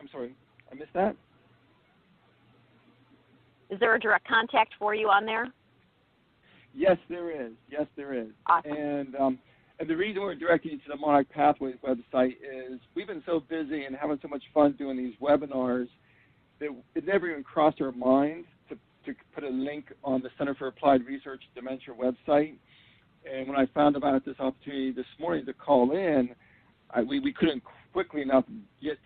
[0.01, 0.35] I'm sorry,
[0.71, 1.17] I missed that.
[3.71, 5.53] Is there a direct contact for you on there?
[6.75, 7.53] Yes, there is.
[7.69, 8.29] Yes, there is.
[8.47, 8.73] Awesome.
[8.73, 9.39] And um,
[9.81, 13.41] and the reason we're directing you to the Monarch Pathways website is we've been so
[13.41, 15.89] busy and having so much fun doing these webinars
[16.61, 20.55] that it never even crossed our mind to to put a link on the Center
[20.55, 22.55] for Applied Research Dementia website.
[23.31, 26.31] And when I found about this opportunity this morning to call in,
[26.91, 28.45] I, we we couldn't quickly enough
[28.83, 28.99] get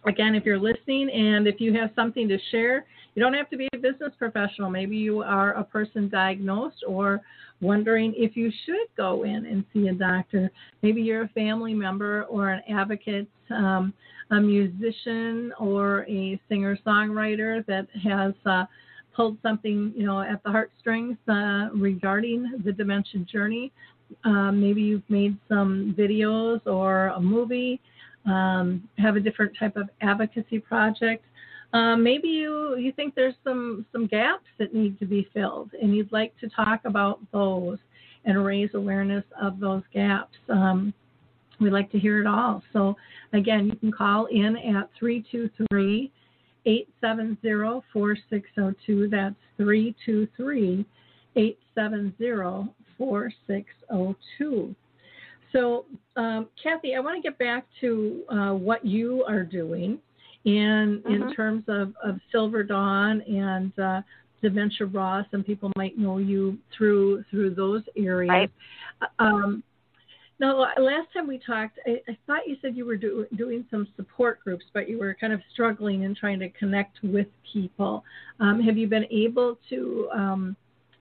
[0.06, 3.58] again, if you're listening and if you have something to share, you don't have to
[3.58, 4.70] be a business professional.
[4.70, 7.22] Maybe you are a person diagnosed or
[7.62, 10.52] wondering if you should go in and see a doctor.
[10.84, 13.94] Maybe you're a family member or an advocate, um,
[14.32, 18.66] a musician or a singer songwriter that has uh,
[19.16, 23.72] pulled something, you know, at the heartstrings uh, regarding the dementia journey.
[24.26, 27.80] Um, maybe you've made some videos or a movie,
[28.26, 31.24] um, have a different type of advocacy project.
[31.74, 35.96] Um, maybe you, you think there's some, some gaps that need to be filled and
[35.96, 37.78] you'd like to talk about those
[38.26, 40.36] and raise awareness of those gaps.
[40.50, 40.94] Um,
[41.60, 42.64] we'd like to hear it all.
[42.74, 42.96] So,
[43.34, 46.12] again, you can call in at 323
[46.66, 49.10] 870 4602.
[49.10, 50.86] That's 323
[51.36, 54.76] 870 4602.
[55.52, 55.86] So,
[56.18, 60.00] um, Kathy, I want to get back to uh, what you are doing
[60.46, 61.36] in in Mhm.
[61.36, 64.02] terms of, of Silver Dawn and uh,
[64.42, 65.24] Dementia Raw.
[65.32, 68.30] Some people might know you through through those areas.
[68.30, 68.52] Right.
[69.20, 69.64] Um,
[70.38, 73.88] now, last time we talked, I, I thought you said you were do, doing some
[73.96, 78.04] support groups, but you were kind of struggling and trying to connect with people.
[78.42, 80.56] Um, have you been able to um,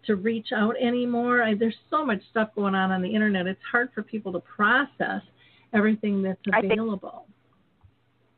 [0.06, 1.42] to reach out anymore?
[1.42, 4.40] I, there's so much stuff going on on the internet; it's hard for people to
[4.40, 5.22] process
[5.74, 7.26] everything that's available.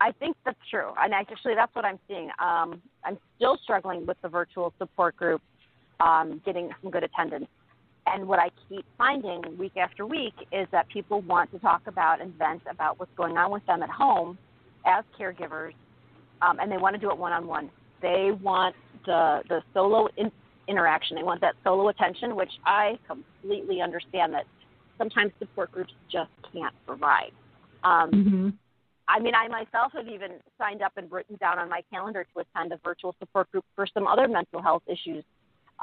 [0.00, 2.28] I think that's true, and actually, that's what I'm seeing.
[2.38, 5.40] Um, I'm still struggling with the virtual support group,
[6.00, 7.46] um, getting some good attendance.
[8.06, 12.20] And what I keep finding week after week is that people want to talk about
[12.20, 14.38] and vent about what's going on with them at home
[14.85, 15.72] as caregivers,
[16.42, 17.70] um, and they want to do it one on one.
[18.02, 20.30] They want the the solo in,
[20.68, 21.16] interaction.
[21.16, 24.44] They want that solo attention, which I completely understand that
[24.98, 27.32] sometimes support groups just can't provide.
[27.82, 28.48] Um, Mm-hmm.
[29.08, 32.40] I mean, I myself have even signed up and written down on my calendar to
[32.40, 35.24] attend a virtual support group for some other mental health issues.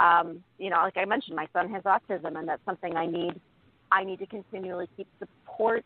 [0.01, 3.39] Um, you know, like I mentioned, my son has autism, and that's something I need.
[3.91, 5.86] I need to continually keep support,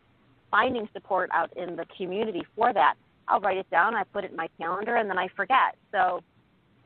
[0.50, 2.94] finding support out in the community for that.
[3.28, 5.76] I'll write it down, I put it in my calendar, and then I forget.
[5.92, 6.22] So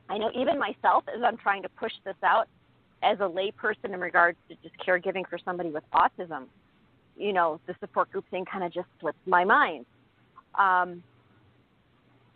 [0.09, 2.47] I know even myself, as I'm trying to push this out
[3.01, 6.45] as a layperson in regards to just caregiving for somebody with autism,
[7.15, 9.85] you know, the support group thing kind of just slips my mind.
[10.59, 11.03] Um,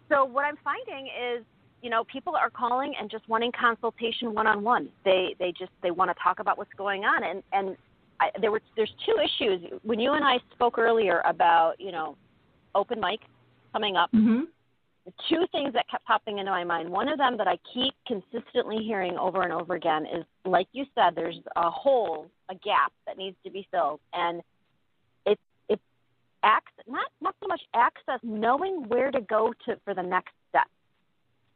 [0.09, 1.43] so what I'm finding is,
[1.81, 4.89] you know, people are calling and just wanting consultation one on one.
[5.05, 7.77] They they just they want to talk about what's going on, and and
[8.19, 12.15] I, there were there's two issues when you and I spoke earlier about you know
[12.73, 13.19] open mic
[13.73, 14.11] coming up.
[14.13, 14.43] Mm-hmm.
[15.29, 16.89] Two things that kept popping into my mind.
[16.89, 20.83] One of them that I keep consistently hearing over and over again is, like you
[20.95, 24.41] said, there's a hole, a gap that needs to be filled, and
[26.43, 30.67] access, not not so much access, knowing where to go to for the next step.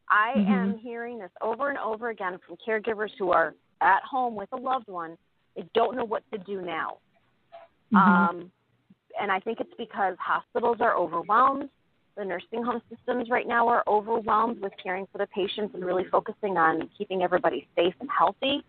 [0.08, 0.48] I Mhm.
[0.48, 4.56] am hearing this over and over again from caregivers who are at home with a
[4.56, 5.16] loved one.
[5.54, 6.98] They don't know what to do now.
[7.92, 7.98] Mhm.
[7.98, 8.52] Um,
[9.18, 11.70] and I think it's because hospitals are overwhelmed.
[12.14, 16.04] The nursing home systems right now are overwhelmed with caring for the patients and really
[16.04, 18.64] focusing on keeping everybody safe and healthy.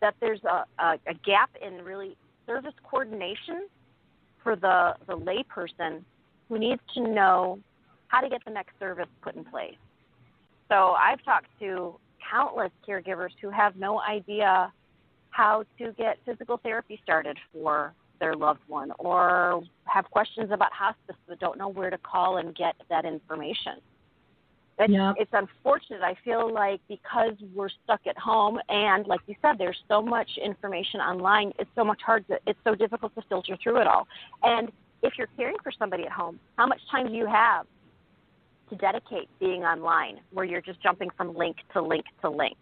[0.00, 3.68] That there's a, a, a gap in really service coordination
[4.44, 6.04] for the, the layperson
[6.48, 7.58] who needs to know
[8.08, 9.74] how to get the next service put in place.
[10.68, 11.96] So I've talked to
[12.30, 14.72] countless caregivers who have no idea
[15.30, 21.16] how to get physical therapy started for their loved one or have questions about hospice
[21.26, 23.74] but don't know where to call and get that information.
[24.78, 25.14] It's, Yep.
[25.18, 26.02] it's unfortunate.
[26.02, 30.28] I feel like because we're stuck at home and like you said, there's so much
[30.42, 34.08] information online, it's so much hard to, it's so difficult to filter through it all.
[34.42, 37.66] And if you're caring for somebody at home, how much time do you have
[38.70, 42.56] to dedicate being online where you're just jumping from link to link to link?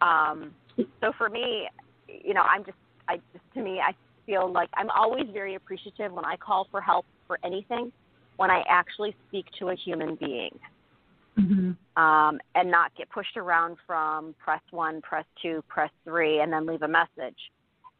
[0.00, 0.52] Um,
[1.00, 1.68] so for me,
[2.08, 3.92] you know, I'm just, I just, to me, I
[4.26, 7.92] feel like I'm always very appreciative when I call for help for anything
[8.36, 10.58] when I actually speak to a human being
[11.38, 11.76] Mhm.
[11.96, 16.66] um, and not get pushed around from press one, press two, press three, and then
[16.66, 17.50] leave a message.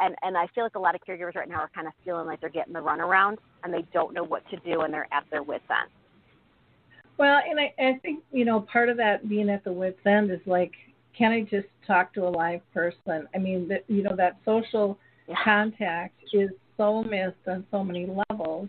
[0.00, 2.26] And and I feel like a lot of caregivers right now are kind of feeling
[2.26, 5.24] like they're getting the runaround and they don't know what to do and they're at
[5.30, 5.90] their wits end.
[7.18, 10.30] Well, and I, I think you know part of that being at the wits end
[10.30, 10.72] is like,
[11.16, 13.28] can I just talk to a live person?
[13.34, 15.36] I mean, that you know that social Yeah.
[15.44, 18.68] contact is so missed on so many levels,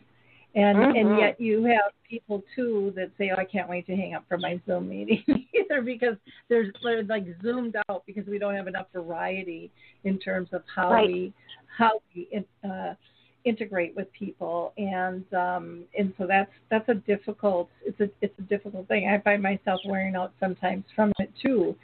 [0.56, 1.20] and and Mhm.
[1.20, 4.42] yet you have people too that say, oh, I can't wait to hang up from
[4.42, 6.18] my Zoom meeting either because
[6.50, 9.72] there's they're like zoomed out because we don't have enough variety
[10.04, 11.08] in terms of how Right.
[11.08, 11.34] we
[11.78, 12.28] how we
[12.70, 12.94] uh,
[13.44, 18.44] integrate with people and um and so that's that's a difficult it's a it's a
[18.44, 21.76] difficult thing i find myself wearing out sometimes from it too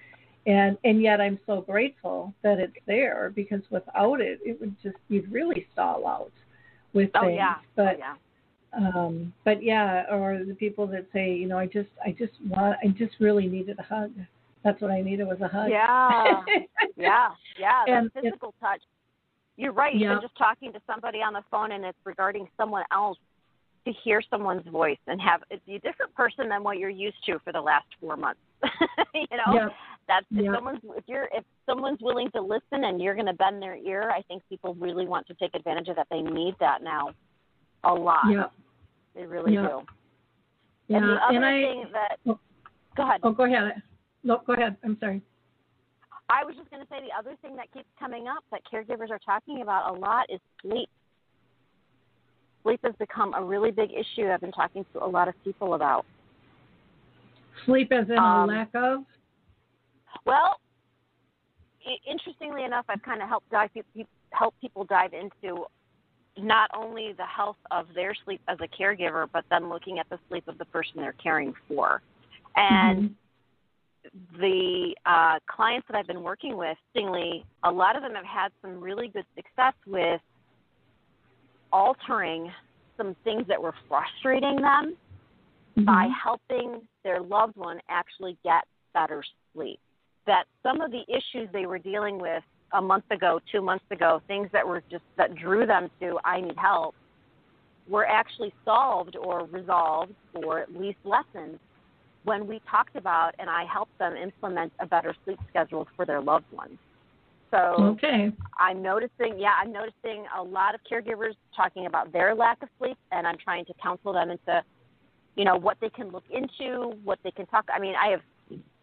[0.46, 4.98] and and yet i'm so grateful that it's there because without it it would just
[5.10, 6.32] you'd really stall out
[6.94, 7.56] with Oh things yeah.
[7.76, 8.14] but oh, yeah.
[8.74, 12.78] Um but yeah or the people that say you know i just i just want
[12.84, 14.12] i just really needed a hug
[14.64, 16.42] that's what i needed was a hug Yeah.
[16.98, 18.82] Yeah, yeah, the And physical touch.
[19.56, 19.96] You're right.
[19.96, 20.12] Yeah.
[20.12, 23.18] Even just talking to somebody on the phone and it's regarding someone else
[23.86, 27.40] to hear someone's voice and have it's a different person than what you're used to
[27.44, 28.40] for the last four months.
[29.14, 29.72] you know, Yep.
[30.08, 30.54] that's if Yep.
[30.56, 34.12] someone's if you're if someone's willing to listen and you're going to bend their ear,
[34.12, 36.08] I think people really want to take advantage of that.
[36.12, 37.10] They need that now,
[37.84, 38.26] a lot.
[38.32, 38.46] yeah
[39.16, 39.68] They really Yeah.
[39.68, 39.82] do.
[40.88, 42.40] yeah and the other I thing that Oh.
[42.96, 43.20] go ahead.
[43.24, 43.82] oh go ahead
[44.24, 45.22] no go ahead i'm sorry
[46.30, 49.10] I was just going to say the other thing that keeps coming up that caregivers
[49.12, 50.90] are talking about a lot is sleep.
[52.64, 54.28] Sleep has become a really big issue.
[54.30, 56.06] I've been talking to a lot of people about.
[57.64, 59.06] sleep as in Um, a lack of
[60.26, 60.60] Well,
[62.06, 63.70] interestingly enough, I've kind of helped dive
[64.34, 65.66] help people dive into
[66.38, 70.20] not only the health of their sleep as a caregiver, but then looking at the
[70.30, 72.02] sleep of the person they're caring for.
[72.56, 73.16] And Mhm.
[74.40, 78.52] the uh, clients that I've been working with, interestingly, a lot of them have had
[78.62, 80.22] some really good success with
[81.72, 82.52] altering
[82.96, 84.98] some things that were frustrating them
[85.86, 86.12] by Mhm.
[86.12, 89.24] helping their loved one actually get better
[89.54, 89.80] sleep.
[90.26, 92.44] That some of the issues they were dealing with
[92.74, 96.42] a month ago, two months ago, things that were just that drew them to I
[96.42, 96.96] need help,
[97.90, 101.60] were actually solved or resolved or at least lessened
[102.24, 106.22] when we talked about and I helped them implement a better sleep schedule for their
[106.22, 106.78] loved ones.
[107.52, 108.32] So Okay.
[108.60, 112.98] I'm noticing, yeah, I'm noticing a lot of caregivers talking about their lack of sleep,
[113.12, 114.64] and I'm trying to counsel them into,
[115.36, 117.66] you know, what they can look into, what they can talk.
[117.74, 118.22] I mean, I have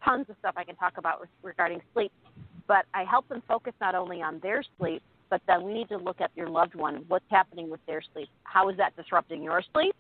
[0.05, 2.13] tons of stuff I can talk about regarding sleep,
[2.67, 5.97] but I help them focus not only on their sleep, but then we need to
[5.97, 7.05] look at your loved one.
[7.09, 8.29] What's happening with their sleep?
[8.45, 9.95] How is that disrupting your sleep?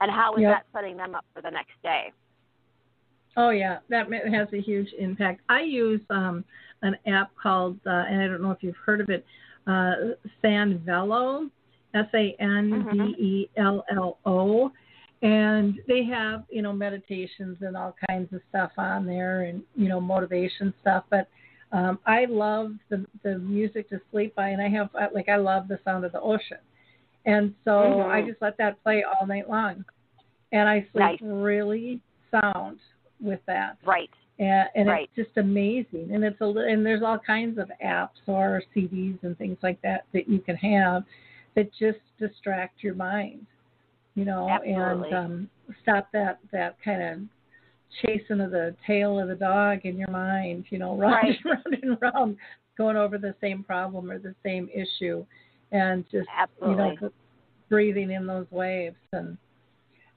[0.00, 0.50] And how is Yep.
[0.50, 2.12] that setting them up for the next day?
[3.36, 5.40] Oh yeah, that has a huge impact.
[5.48, 6.44] I use um,
[6.82, 9.24] an app called, uh, and I don't know if you've heard of it,
[9.66, 11.50] uh, Sanvello,
[11.94, 14.70] S A N V E L L O,
[15.22, 19.88] and they have you know meditations and all kinds of stuff on there, and you
[19.88, 21.04] know motivation stuff.
[21.10, 21.28] But
[21.74, 25.66] um, I love the the music to sleep by, and I have like I love
[25.68, 26.58] the sound of the ocean,
[27.26, 28.06] and so Mhm.
[28.10, 29.84] I just let that play all night long,
[30.52, 31.18] and I Nice.
[31.18, 32.00] sleep really
[32.30, 32.78] sound
[33.20, 34.10] with that Right.
[34.38, 35.10] and, and Right.
[35.16, 36.12] it's just amazing.
[36.12, 40.04] And it's a and there's all kinds of apps or CDs and things like that
[40.12, 41.04] that you can have
[41.54, 43.46] that just distract your mind,
[44.14, 45.10] you know, Absolutely.
[45.10, 45.50] and um,
[45.82, 47.20] stop that that kind of
[48.02, 51.36] chasing of the tail of the dog in your mind, you know, round Right.
[51.44, 52.36] and round and round,
[52.76, 55.24] going over the same problem or the same issue,
[55.72, 56.70] and just Absolutely.
[56.70, 57.10] you know
[57.68, 59.36] breathing in those waves and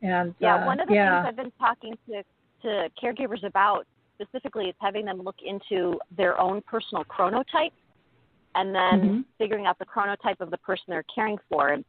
[0.01, 1.21] and Yeah, uh, one of the yeah.
[1.21, 2.23] things I've been talking to,
[2.63, 3.85] to caregivers about
[4.21, 7.71] specifically is having them look into their own personal chronotype
[8.55, 9.25] and then Mhm.
[9.37, 11.69] figuring out the chronotype of the person they're caring for.
[11.69, 11.85] And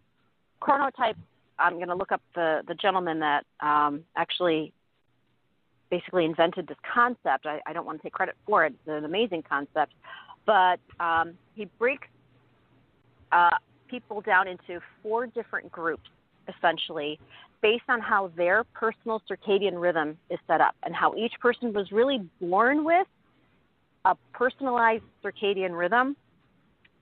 [0.62, 1.16] chronotype,
[1.58, 4.72] I'm going to look up the, the gentleman that um, actually
[5.90, 7.46] basically invented this concept.
[7.46, 9.92] I, I don't want to take credit for it, it's an amazing concept.
[10.46, 12.08] But um, he breaks
[13.32, 13.50] uh,
[13.88, 16.08] people down into four different groups,
[16.48, 17.18] essentially,
[17.60, 21.90] based on how their personal circadian rhythm is set up and how each person was
[21.92, 23.06] really born with
[24.04, 26.16] a personalized circadian rhythm.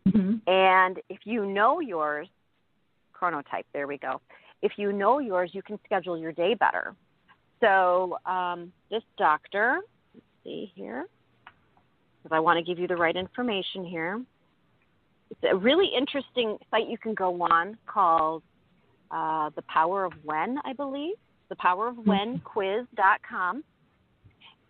[0.09, 0.41] Mhm.
[0.47, 2.29] And if you know yours,
[3.15, 4.21] chronotype, there we go.
[4.63, 6.95] If you know yours, you can schedule your day better.
[7.61, 9.79] So um, this doctor,
[10.15, 11.07] let's see here,
[12.23, 14.23] because I want to give you the right information here.
[15.31, 18.43] It's a really interesting site you can go on called
[19.11, 21.17] uh, The Power of When, I believe.
[21.49, 23.65] The Power of When quiz.com.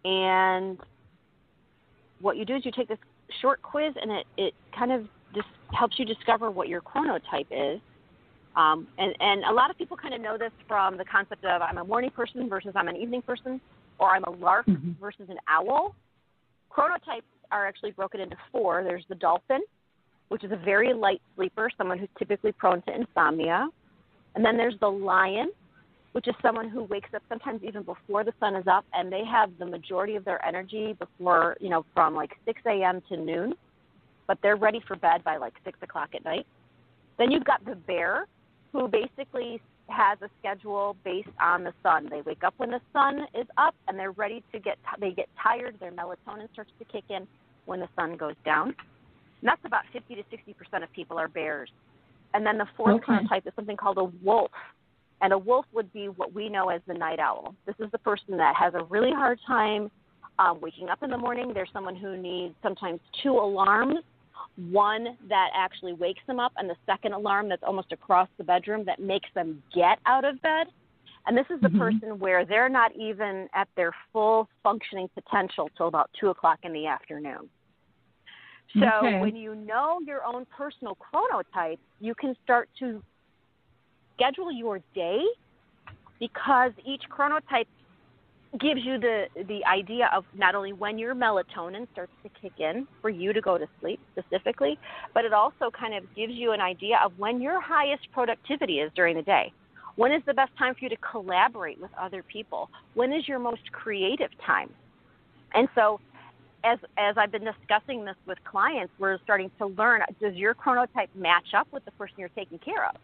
[0.05, 0.78] And
[2.20, 2.99] what you do is you take this
[3.41, 7.80] short quiz and it, it kind of just helps you discover what your chronotype is.
[8.57, 11.61] Um, and, and a lot of people kind of know this from the concept of
[11.61, 13.61] I'm a morning person versus I'm an evening person,
[13.98, 14.98] or I'm a lark Mhm.
[14.98, 15.94] versus an owl.
[16.70, 18.82] Chronotypes are actually broken into four.
[18.82, 19.62] There's the dolphin,
[20.28, 23.68] which is a very light sleeper, someone who's typically prone to insomnia.
[24.34, 25.50] And then there's the lion,
[26.12, 29.24] which is someone who wakes up sometimes even before the sun is up, and they
[29.24, 33.02] have the majority of their energy before, you know, from like 6 a.m.
[33.09, 33.54] to noon,
[34.26, 36.46] but they're ready for bed by like 6 o'clock at night.
[37.18, 38.26] Then you've got the bear,
[38.77, 42.09] who basically has a schedule based on the sun.
[42.11, 44.79] They wake up when the sun is up, and they're ready to get.
[45.01, 45.77] They get tired.
[45.81, 47.27] Their melatonin starts to kick in
[47.64, 48.68] when the sun goes down.
[48.68, 51.70] And that's about 50 to 60 percent of people are bears.
[52.35, 53.05] And then the fourth Okay.
[53.12, 54.51] chronotype is something called a wolf.
[55.22, 57.55] And a wolf would be what we know as the night owl.
[57.64, 59.91] This is the person that has a really hard time
[60.39, 61.53] um, waking up in the morning.
[61.55, 64.01] There's someone who needs sometimes two alarms
[64.57, 68.84] one that actually wakes them up, and the second alarm that's almost across the bedroom
[68.84, 70.66] that makes them get out of bed.
[71.26, 71.78] And this is the Mhm.
[71.78, 76.72] person where they're not even at their full functioning potential till about two o'clock in
[76.72, 77.51] the afternoon.
[78.74, 79.20] So Okay.
[79.20, 83.03] when you know your own personal chronotype, you can start to
[84.14, 85.24] schedule your day
[86.18, 87.68] because each chronotype
[88.61, 92.86] gives you the the idea of not only when your melatonin starts to kick in
[93.00, 94.78] for you to go to sleep specifically,
[95.14, 98.90] but it also kind of gives you an idea of when your highest productivity is
[98.94, 99.52] during the day.
[99.96, 102.68] When is the best time for you to collaborate with other people?
[102.94, 104.70] When is your most creative time?
[105.54, 106.00] And so
[106.64, 111.09] as as I've been discussing this with clients, we're starting to learn does your chronotype
[111.14, 112.96] match up with the person you're taking care of?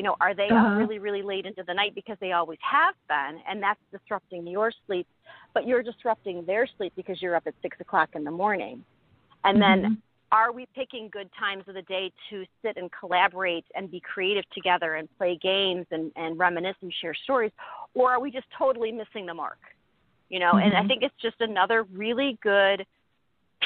[0.00, 0.76] You know, are they Uh-huh.
[0.78, 4.72] really, really late into the night because they always have been, and that's disrupting your
[4.86, 5.06] sleep,
[5.52, 8.82] but you're disrupting their sleep because you're up at six o'clock in the morning.
[9.44, 10.02] And then, Mhm.
[10.32, 14.48] are we picking good times of the day to sit and collaborate and be creative
[14.54, 17.52] together and play games and, and reminisce and share stories,
[17.92, 19.58] or are we just totally missing the mark?
[20.30, 20.88] You know, and I Mhm.
[20.88, 22.86] think it's just another really good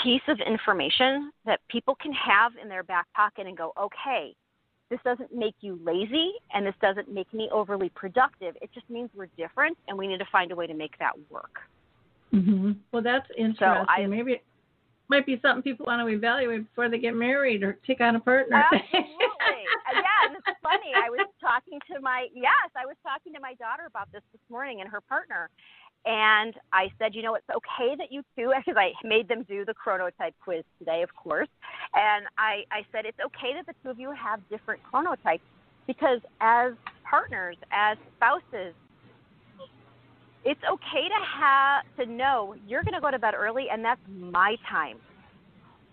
[0.03, 4.35] piece of information that people can have in their back pocket and go, okay,
[4.95, 8.57] this doesn't make you lazy and this doesn't make me overly productive.
[8.63, 11.13] It just means we're different and we need to find a way to make that
[11.31, 11.51] work.
[12.31, 13.87] hmm Well, that's interesting.
[13.89, 14.41] I- maybe
[15.09, 18.21] might be something people want to evaluate before they get married or take on a
[18.21, 18.65] partner.
[18.73, 19.11] Absolutely.
[19.85, 20.93] Uh, yeah, and it's funny.
[20.97, 24.41] I was talking to my yes, I was talking to my daughter about this this
[24.49, 25.51] morning and her partner,
[26.07, 29.65] and I said, you know, it's okay that you two, because I made them do
[29.65, 31.49] the chronotype quiz today, of course,
[31.95, 35.41] and I I said it's okay that the two of you have different chronotypes
[35.87, 36.73] because as
[37.09, 38.75] partners, as spouses,
[40.45, 44.01] it's okay to have to know you're going to go to bed early and that's
[44.09, 44.99] my time.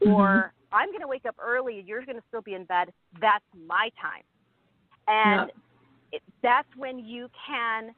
[0.01, 0.14] Mm-hmm.
[0.14, 3.45] or i'm going to wake up early you're going to still be in bed that's
[3.68, 4.24] my time.
[5.07, 5.51] And
[6.12, 7.93] it, that's when you can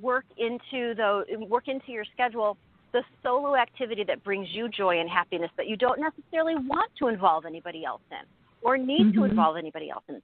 [0.00, 2.56] work into the work into your schedule
[2.92, 7.06] the solo activity that brings you joy and happiness that you don't necessarily want to
[7.08, 8.26] involve anybody else in
[8.62, 9.30] or need to Mhm.
[9.30, 10.22] involve anybody else in.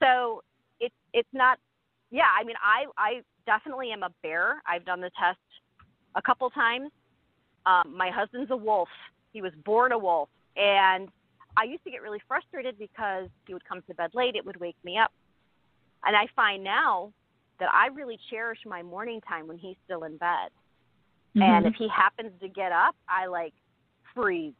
[0.00, 0.42] So
[0.80, 1.58] it's it's not
[2.10, 4.62] yeah i mean i i definitely am a bear.
[4.66, 5.38] I've done the test
[6.14, 6.90] a couple times.
[7.64, 8.88] Um my husband's a wolf.
[9.32, 10.28] He was born a wolf.
[10.56, 11.10] And
[11.56, 14.36] i used to get really frustrated because he would come to bed late.
[14.36, 15.12] It would wake me up.
[16.04, 17.12] And i find now
[17.58, 20.50] that i really cherish my morning time when he's still in bed
[21.34, 21.68] and Mhm.
[21.68, 23.54] if he happens to get up i like
[24.14, 24.54] freeze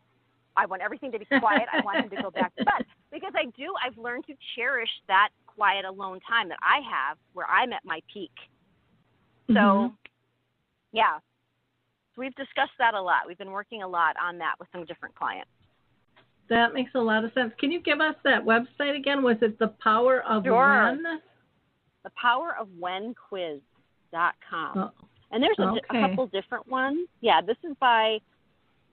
[0.56, 3.32] i want everything to be quiet i want him to go back to bed because
[3.34, 7.72] i do i've learned to cherish that quiet alone time that i have where i'm
[7.72, 8.32] at my peak
[9.48, 9.96] so Mhm.
[10.92, 11.18] yeah
[12.14, 14.84] so we've discussed that a lot we've been working a lot on that with some
[14.84, 15.50] different clients
[16.48, 17.52] that makes a lot of sense.
[17.58, 19.24] Can you give us that website again?
[19.24, 20.54] Was it the Power of Sure.
[20.54, 21.20] One?
[22.06, 24.90] The power of when quiz.com Oh,
[25.32, 25.80] and there's a, okay.
[25.90, 28.18] a couple different ones yeah this is by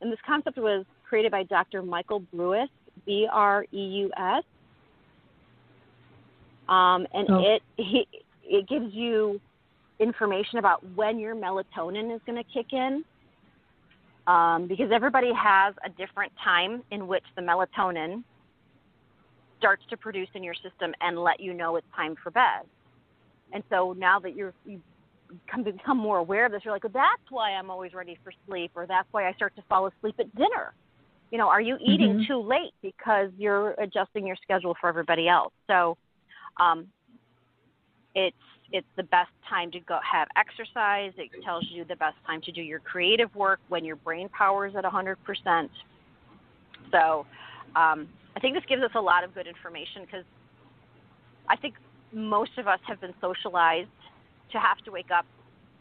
[0.01, 2.68] and this concept was created by dr michael Breus
[3.05, 4.43] b-r-e-u-s
[6.68, 7.39] um, and Oh.
[7.53, 8.07] it he,
[8.45, 9.39] it gives you
[9.99, 13.03] information about when your melatonin is going to kick in
[14.26, 18.24] um, because everybody has a different time in which the melatonin
[19.59, 22.64] starts to produce in your system and let you know it's time for bed.
[23.53, 24.81] And so now that you're you
[25.49, 28.33] come become more aware of this, you're like, well, that's why I'm always ready for
[28.47, 30.73] sleep, or that's why I start to fall asleep at dinner.
[31.31, 32.27] You know, are you eating Mhm.
[32.27, 35.53] too late because you're adjusting your schedule for everybody else?
[35.67, 35.97] So,
[36.57, 36.87] um,
[38.15, 38.37] it's
[38.71, 41.13] it's the best time to go have exercise.
[41.17, 44.65] It tells you the best time to do your creative work when your brain power
[44.65, 45.69] is at 100%.
[46.91, 47.25] So,
[47.75, 50.25] um, I think this gives us a lot of good information because
[51.49, 51.75] I think
[52.14, 53.89] most of us have been socialized
[54.51, 55.26] to have to wake up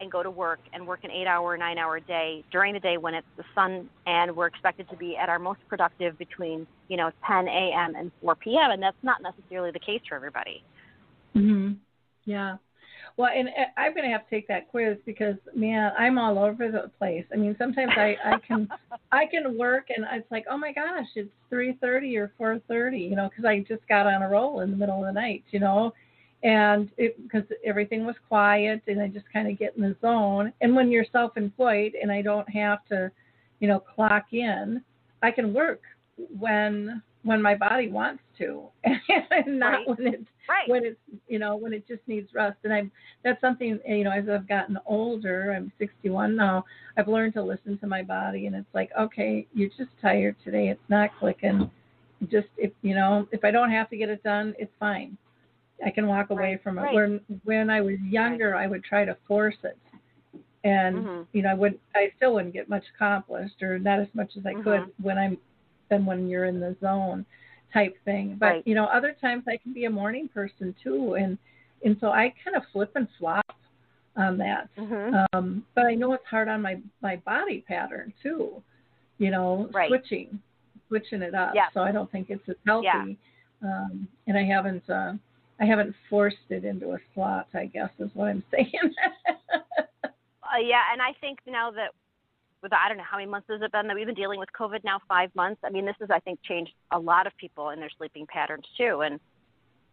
[0.01, 2.97] and go to work and work an eight hour, nine hour day during the day
[2.97, 6.97] when it's the sun and we're expected to be at our most productive between, you
[6.97, 7.95] know, 10 a.m.
[7.95, 8.73] and 4 p.m.
[8.73, 10.63] And that's not necessarily the case for everybody.
[11.37, 11.77] Mhm.
[12.25, 12.57] Yeah.
[13.17, 16.39] Well, and uh, I'm going to have to take that quiz because man, I'm all
[16.39, 17.25] over the place.
[17.33, 18.69] I mean, sometimes I I can
[19.13, 22.33] I can work and it's like, oh my gosh, it's 3:30 or
[22.69, 25.21] 4:30, you know, because I just got on a roll in the middle of the
[25.21, 25.93] night, you know,
[26.43, 30.53] and it because everything was quiet and I just kind of get in the zone.
[30.61, 33.11] And when you're self-employed and I don't have to,
[33.61, 34.83] you know, clock in,
[35.23, 35.83] I can work
[36.39, 39.89] when when my body wants to, and not Right.
[39.89, 40.69] when it's Right.
[40.69, 42.91] when it's you know when it just needs rest and i'm
[43.23, 46.65] that's something you know as i've gotten older i'm 61 now
[46.97, 50.69] i've learned to listen to my body and it's like okay you're just tired today
[50.69, 51.71] it's not clicking
[52.29, 55.17] just if you know if i don't have to get it done it's fine
[55.85, 56.95] i can walk away Right, from it right.
[56.95, 59.77] when when i was younger i would try to force it
[60.65, 61.27] and Mhm.
[61.33, 64.47] you know i would i still wouldn't get much accomplished or not as much as
[64.47, 64.93] i could Mhm.
[65.03, 65.39] when i'm
[65.89, 67.25] than when you're in the zone
[67.73, 68.67] type thing but Right.
[68.67, 71.37] you know other times i can be a morning person too and
[71.85, 73.45] and so i kind of flip and flop
[74.17, 75.27] on that Mhm.
[75.33, 78.63] um but i know it's hard on my my body pattern too
[79.19, 80.39] you know switching
[80.89, 81.69] switching it up Yeah.
[81.73, 83.17] so i don't think it's as healthy
[83.63, 85.15] um and i haven't uh
[85.63, 88.71] i haven't forced it into a slot i guess is what i'm saying
[90.55, 91.93] Uh, yeah, and I think now that
[92.63, 94.51] with I don't know how many months has it been that we've been dealing with
[94.53, 95.63] COVID now five months.
[95.65, 98.67] I mean, this has I think changed a lot of people in their sleeping patterns
[98.77, 99.01] too.
[99.01, 99.19] And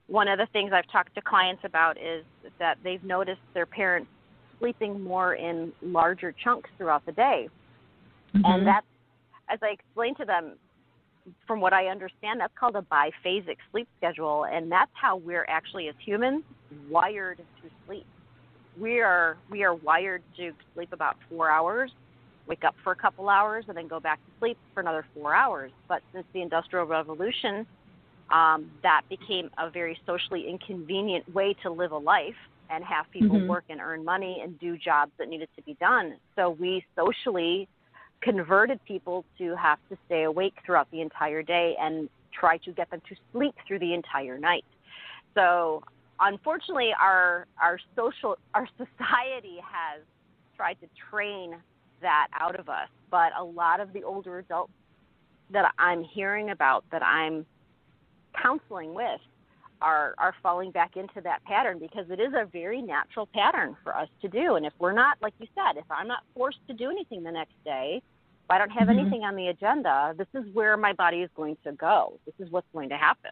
[0.08, 2.26] one of the things I've talked to clients about is
[2.58, 4.10] that they've noticed their parents
[4.60, 7.48] sleeping more in larger chunks throughout the day,
[8.36, 8.42] Mhm.
[8.44, 8.88] and that's
[9.48, 10.58] as I explained to them.
[11.48, 15.88] From what I understand, that's called a biphasic sleep schedule, and that's how we're actually
[15.88, 16.44] as humans
[16.90, 18.06] wired to sleep
[18.78, 21.92] we are we are wired to sleep about four hours,
[22.48, 25.34] wake up for a couple hours, and then go back to sleep for another four
[25.34, 25.72] hours.
[25.88, 27.66] But since the Industrial Revolution,
[28.34, 32.36] um, that became a very socially inconvenient way to live a life
[32.70, 33.48] and have people Mhm.
[33.48, 36.20] work and earn money and do jobs that needed to be done.
[36.36, 37.68] So we socially
[38.22, 42.90] converted people to have to stay awake throughout the entire day and try to get
[42.92, 44.66] them to sleep through the entire night.
[45.36, 45.84] So
[46.20, 50.02] unfortunately our our social our society has
[50.56, 51.56] tried to train
[52.02, 52.90] that out of us.
[53.10, 54.74] But a lot of the older adults
[55.52, 57.46] that I'm hearing about that I'm
[58.40, 59.20] counseling with
[59.82, 63.96] are are falling back into that pattern because it is a very natural pattern for
[63.96, 64.56] us to do.
[64.56, 67.32] And if we're not, like you said, if I'm not forced to do anything the
[67.32, 68.02] next day,
[68.46, 69.00] if I don't have Mhm.
[69.00, 72.20] anything on the agenda, this is where my body is going to go.
[72.26, 73.32] This is what's going to happen.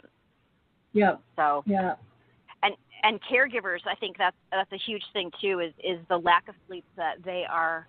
[0.93, 1.21] Yep.
[1.35, 1.95] So Yeah.
[2.63, 5.59] and and caregivers, I think that's that's a huge thing too.
[5.59, 7.87] Is is the lack of sleep that they are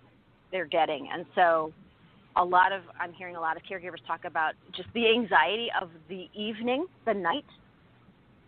[0.51, 1.71] they're getting, and so
[2.35, 5.89] a lot of I'm hearing a lot of caregivers talk about just the anxiety of
[6.07, 7.45] the evening, the night,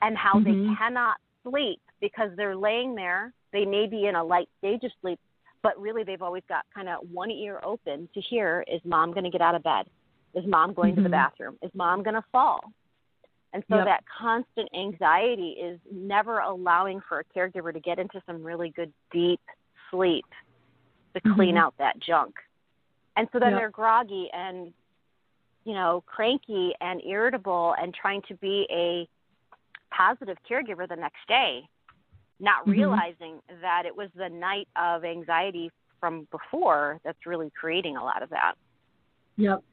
[0.01, 0.77] and how they Mhm.
[0.77, 3.33] cannot sleep because they're laying there.
[3.51, 5.19] They may be in a light stage of sleep,
[5.61, 9.23] but really they've always got kind of one ear open to hear: Is mom going
[9.23, 9.87] to get out of bed?
[10.33, 11.11] Is mom going to the Mhm.
[11.11, 11.59] bathroom?
[11.61, 12.71] Is mom going to fall?
[13.53, 13.85] And so Yep.
[13.85, 18.93] that constant anxiety is never allowing for a caregiver to get into some really good
[19.11, 19.41] deep
[19.89, 20.25] sleep
[21.13, 21.59] to clean Mhm.
[21.59, 22.39] out that junk.
[23.17, 23.59] And so then Yep.
[23.59, 24.73] they're groggy and
[25.63, 29.07] you know, cranky and irritable and trying to be a
[29.95, 31.67] positive caregiver the next day,
[32.39, 32.71] not Mhm.
[32.71, 35.69] realizing that it was the night of anxiety
[35.99, 38.55] from before that's really creating a lot of that.
[39.37, 39.63] Yep.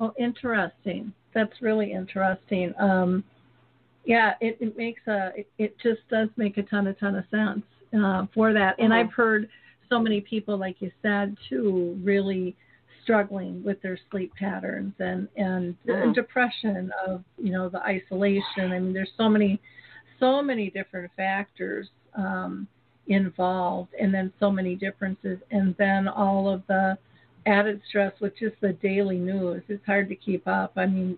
[0.00, 1.12] Oh, interesting.
[1.34, 2.72] That's really interesting.
[2.78, 3.24] Um,
[4.04, 7.24] yeah, it, it makes a it, it just does make a ton a ton of
[7.30, 7.62] sense
[7.94, 8.76] uh, for that.
[8.78, 8.96] And Mhm.
[8.96, 9.48] I've heard
[9.88, 12.56] so many people, like you said, too, really
[13.08, 16.14] struggling with their sleep patterns and and Mhm.
[16.14, 18.70] depression of you know the isolation.
[18.72, 19.58] I mean, there's so many
[20.20, 22.66] so many different factors um,
[23.06, 26.98] involved, and then so many differences, and then all of the
[27.46, 29.62] added stress with just the daily news.
[29.68, 30.72] It's hard to keep up.
[30.76, 31.16] I mean,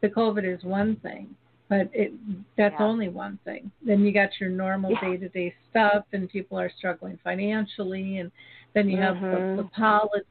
[0.00, 1.34] the COVID is one thing,
[1.68, 2.12] but it
[2.56, 2.86] that's Yeah.
[2.86, 3.70] only one thing.
[3.82, 8.30] Then you got your normal day to day stuff, and people are struggling financially, and
[8.74, 9.56] then you have Mhm.
[9.56, 10.28] the, the politics,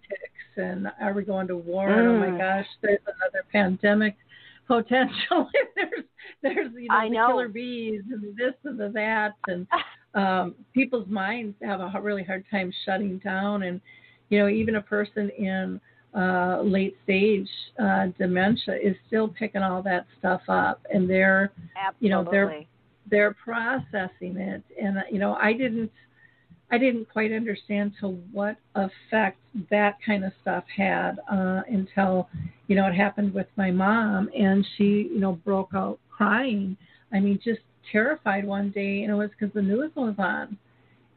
[0.57, 1.89] and are we going to war?
[1.99, 2.37] And oh my Mm.
[2.37, 4.15] gosh, there's another pandemic
[4.67, 5.49] potential.
[5.75, 6.03] there's
[6.41, 7.27] there's you know know.
[7.27, 9.65] killer bees and this and the that, and
[10.13, 13.81] um, people's minds have a really hard time shutting down, and
[14.29, 15.79] you know even a person in
[16.15, 22.05] uh, late stage uh, dementia is still picking all that stuff up, and they're Absolutely.
[22.05, 22.65] you know, they're-
[23.11, 24.63] they're processing it.
[24.81, 25.91] And uh, you know, I didn't
[26.71, 29.37] I didn't quite understand to what effect
[29.69, 32.29] that kind of stuff had uh, until
[32.67, 36.75] you know it happened with my mom, and she you know broke out crying.
[37.11, 37.61] I mean, just
[37.91, 40.57] terrified one day, and it was because the news was on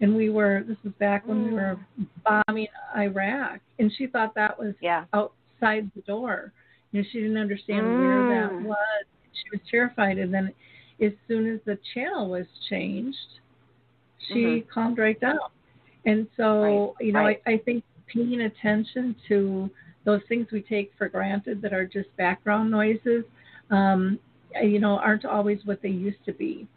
[0.00, 1.78] and we were this was back when we were
[2.24, 2.66] bombing
[2.96, 5.04] Iraq and she thought that was yeah.
[5.12, 6.52] outside the door.
[6.92, 8.62] You know, she didn't understand where that Mm.
[8.62, 9.04] was.
[9.32, 10.52] She was terrified and then
[11.00, 13.40] as soon as the channel was changed,
[14.28, 14.68] she Mhm.
[14.68, 15.38] calmed right down.
[16.04, 17.42] And so, Right, you know, right.
[17.46, 19.70] I, I think paying attention to
[20.04, 23.24] those things we take for granted that are just background noises,
[23.70, 24.18] um,
[24.62, 26.68] you know, aren't always what they used to be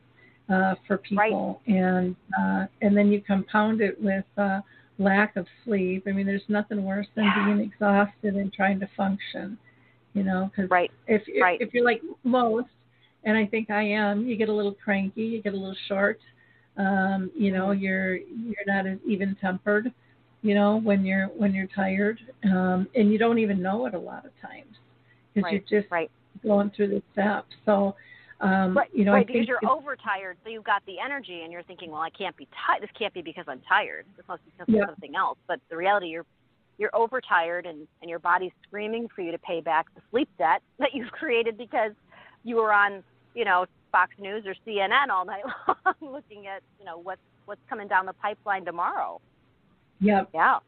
[0.49, 1.61] uh, for people.
[1.67, 4.61] And uh, and then you compound it with uh,
[4.97, 6.05] lack of sleep.
[6.07, 7.45] I mean, there's nothing worse than Yeah.
[7.45, 9.57] being exhausted and trying to function.
[10.13, 10.91] You know, because Right.
[11.07, 11.61] if if, Right.
[11.61, 12.69] if you're like most,
[13.25, 16.19] and I think I am, you get a little cranky, you get a little short.
[16.79, 19.93] Um, you know, you're you're not as even tempered.
[20.41, 23.99] You know, when you're when you're tired, um, and you don't even know it a
[23.99, 24.77] lot of times
[25.33, 25.63] because Right.
[25.69, 26.11] you're just Right.
[26.43, 27.53] going through the steps.
[27.65, 27.95] So,
[28.41, 31.51] um, Right, you know, right, I because you're overtired, so you've got the energy, and
[31.51, 32.81] you're thinking, well, I can't be tired.
[32.81, 34.05] This can't be because I'm tired.
[34.15, 34.83] This must be because Yeah.
[34.83, 35.37] of something else.
[35.47, 36.25] But the reality, you're
[36.77, 40.61] you're overtired, and and your body's screaming for you to pay back the sleep debt
[40.79, 41.91] that you've created because
[42.45, 43.03] you were on,
[43.33, 47.61] you know, Fox News or CNN all night long, looking at, you know, what's what's
[47.69, 49.19] coming down the pipeline tomorrow.
[50.01, 50.29] Yep.
[50.33, 50.59] Yeah.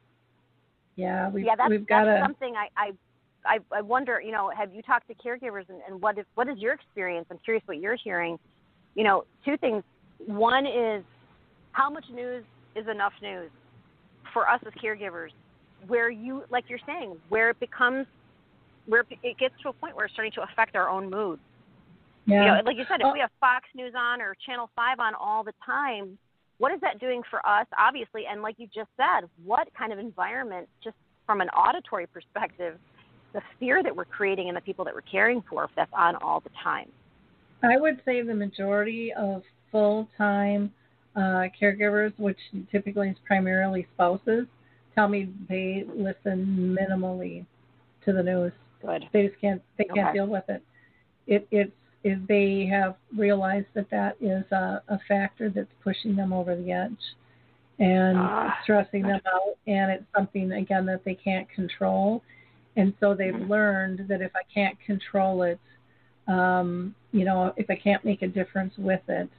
[0.97, 2.91] Yeah, we've, yeah, that's, we've got that's something I, I
[3.45, 6.47] I I wonder, you know, have you talked to caregivers and, and what is what
[6.47, 7.27] is your experience?
[7.31, 8.37] I'm curious what you're hearing.
[8.95, 9.83] You know, two things.
[10.25, 11.03] One is
[11.71, 12.43] how much news
[12.75, 13.49] is enough news
[14.33, 15.29] for us as caregivers,
[15.87, 18.05] where you like you're saying, where it becomes
[18.85, 21.39] where it gets to a point where it's starting to affect our own mood.
[22.31, 22.39] Yeah.
[22.39, 25.13] You know, like you said, if we have Fox News on or Channel Five on
[25.15, 26.17] all the time,
[26.57, 27.67] what is that doing for us?
[27.77, 32.77] Obviously, and like you just said, what kind of environment, just from an auditory perspective,
[33.33, 36.15] the fear that we're creating and the people that we're caring for, if that's on
[36.17, 36.89] all the time.
[37.63, 40.71] I would say the majority of full time
[41.15, 42.39] uh, caregivers, which
[42.71, 44.45] typically is primarily spouses,
[44.95, 47.45] tell me they listen minimally
[48.05, 48.51] to the news.
[48.81, 49.05] Good.
[49.13, 50.13] They just can't they can't Okay.
[50.13, 50.63] deal with it.
[51.27, 51.71] It it's
[52.03, 56.71] it, they have realized that that is a, a factor that's pushing them over the
[56.71, 57.15] edge
[57.79, 58.57] and Ah.
[58.63, 62.21] stressing them out, and it's something again that they can't control.
[62.75, 63.49] And so they've Mhm.
[63.49, 65.59] learned that if I can't control it,
[66.27, 69.29] um, you know, if I can't make a difference with it,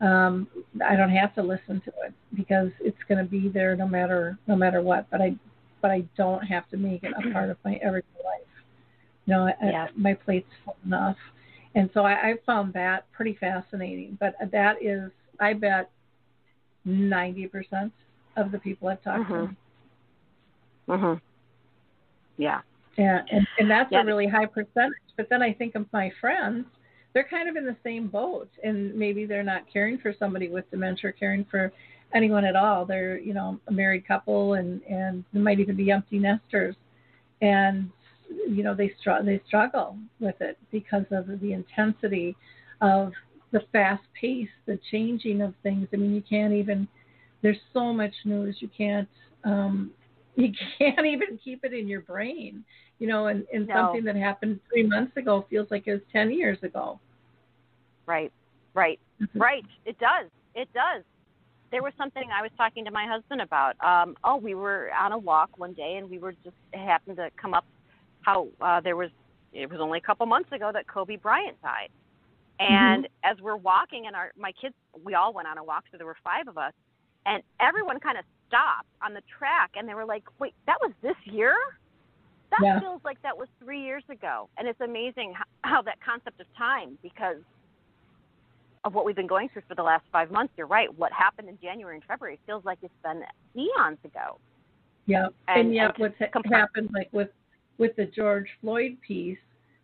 [0.00, 0.48] um,
[0.84, 4.38] I don't have to listen to it because it's going to be there no matter
[4.46, 5.08] no matter what.
[5.10, 5.36] But I
[5.80, 8.48] but I don't have to make it a part of my everyday life.
[9.26, 9.88] You know, I, Yeah.
[9.96, 11.16] my plate's full enough,
[11.74, 14.16] and so I, I found that pretty fascinating.
[14.20, 15.10] But that is,
[15.40, 15.90] I bet,
[16.84, 17.92] ninety percent
[18.36, 19.34] of the people I've talked to.
[19.34, 19.56] Mhm.
[20.88, 21.20] Mhm.
[22.36, 22.60] Yeah.
[22.98, 24.02] to, and and, and that's Yeah.
[24.02, 24.98] a really high percentage.
[25.16, 26.66] But then I think of my friends.
[27.14, 30.70] They're kind of in the same boat, and maybe they're not caring for somebody with
[30.70, 31.70] dementia, or caring for
[32.14, 32.86] anyone at all.
[32.86, 36.74] They're, you know, a married couple, and and they might even be empty nesters,
[37.42, 37.90] and
[38.48, 42.36] you know they str- they struggle with it because of the intensity
[42.80, 43.12] of
[43.52, 45.88] the fast pace, the changing of things.
[45.92, 46.88] I mean, you can't even.
[47.42, 49.08] There's so much news you can't.
[49.44, 49.90] Um,
[50.36, 52.64] you can't even keep it in your brain,
[52.98, 53.26] you know.
[53.26, 53.74] And, and No.
[53.74, 56.98] something that happened three months ago feels like it was ten years ago.
[58.06, 58.32] Right.
[58.74, 58.98] Right.
[59.34, 59.64] Right.
[59.84, 60.30] It does.
[60.54, 61.04] It does.
[61.70, 63.74] There was something I was talking to my husband about.
[63.84, 67.30] Um, oh, we were on a walk one day, and we were just happened to
[67.40, 67.64] come up
[68.22, 69.10] how uh, there was.
[69.52, 71.90] It was only a couple months ago that Kobe Bryant died,
[72.58, 75.98] and as we're walking, and our my kids, we all went on a walk, so
[75.98, 76.72] there were five of us,
[77.26, 80.92] and everyone kind of stopped on the track, and they were like, "Wait, that was
[81.02, 81.54] this year."
[82.50, 82.80] That Yeah.
[82.80, 86.46] feels like that was three years ago, and it's amazing how, how that concept of
[86.54, 87.38] time, because
[88.84, 90.52] of what we've been going through for the last five months.
[90.56, 90.92] You're right.
[90.98, 93.22] What happened in January and February feels like it's been
[93.56, 94.38] eons ago.
[95.06, 97.30] Yeah, And- and, yet and what's ha- compl- happened, like with
[97.78, 99.38] with the George Floyd piece,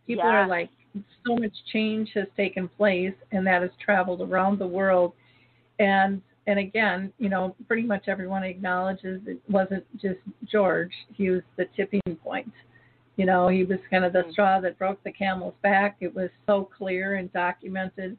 [0.07, 0.45] people Yeah.
[0.45, 0.71] are like,
[1.27, 5.13] so much change has taken place, and that has traveled around the world,
[5.79, 10.19] and and again, you know, pretty much everyone acknowledges it wasn't just
[10.51, 12.51] George; he was the tipping point.
[13.17, 14.33] You know, he was kind of the Mhm.
[14.33, 15.99] straw that broke the camel's back.
[16.01, 18.17] It was so clear and documented,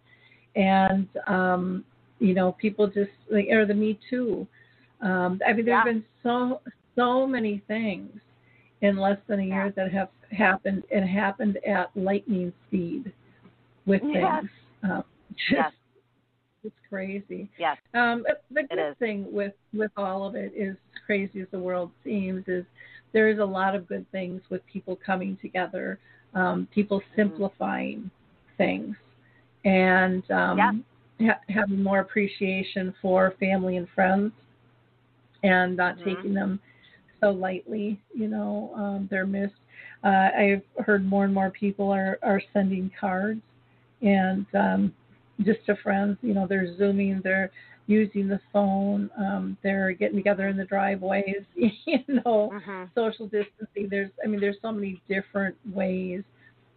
[0.55, 1.83] and um,
[2.19, 4.47] you know, people just or the Me Too.
[5.01, 5.83] Um, I mean, there's Yeah.
[5.83, 6.61] been so
[6.95, 8.19] so many things
[8.81, 9.71] in less than a year Yeah.
[9.71, 13.11] that have happened and happened at lightning speed
[13.85, 14.13] with things.
[14.13, 14.43] Yes.
[14.83, 15.03] Um,
[15.35, 15.71] just, Yes.
[16.63, 17.49] It's crazy.
[17.57, 17.77] Yes.
[17.93, 20.75] Um, but the good thing with with all of it is
[21.05, 22.65] crazy as the world seems is
[23.13, 25.99] there is a lot of good things with people coming together,
[26.33, 27.15] um, people Mm-hmm.
[27.15, 28.11] simplifying
[28.57, 28.95] things,
[29.63, 30.83] and um,
[31.21, 34.33] ha- having more appreciation for family and friends,
[35.43, 36.03] and not Mhm.
[36.03, 36.59] taking them
[37.21, 37.99] so lightly.
[38.13, 39.53] You know, um, they're missed.
[40.03, 43.41] Uh, I've heard more and more people are are sending cards,
[44.01, 44.93] and um,
[45.43, 46.17] just to friends.
[46.21, 47.51] You know, they're zooming, they're
[47.87, 51.43] using the phone, um, they're getting together in the driveways.
[51.85, 53.87] You know, hmm social distancing.
[53.89, 56.23] There's, I mean, there's so many different ways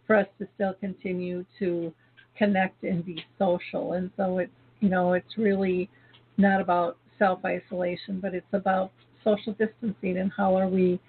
[0.07, 1.93] for us to still continue to
[2.37, 3.95] connect and be social.
[3.95, 5.89] And so it's, you know, it's really
[6.37, 8.93] not about self isolation, but it's about
[9.25, 11.01] social distancing and how are we,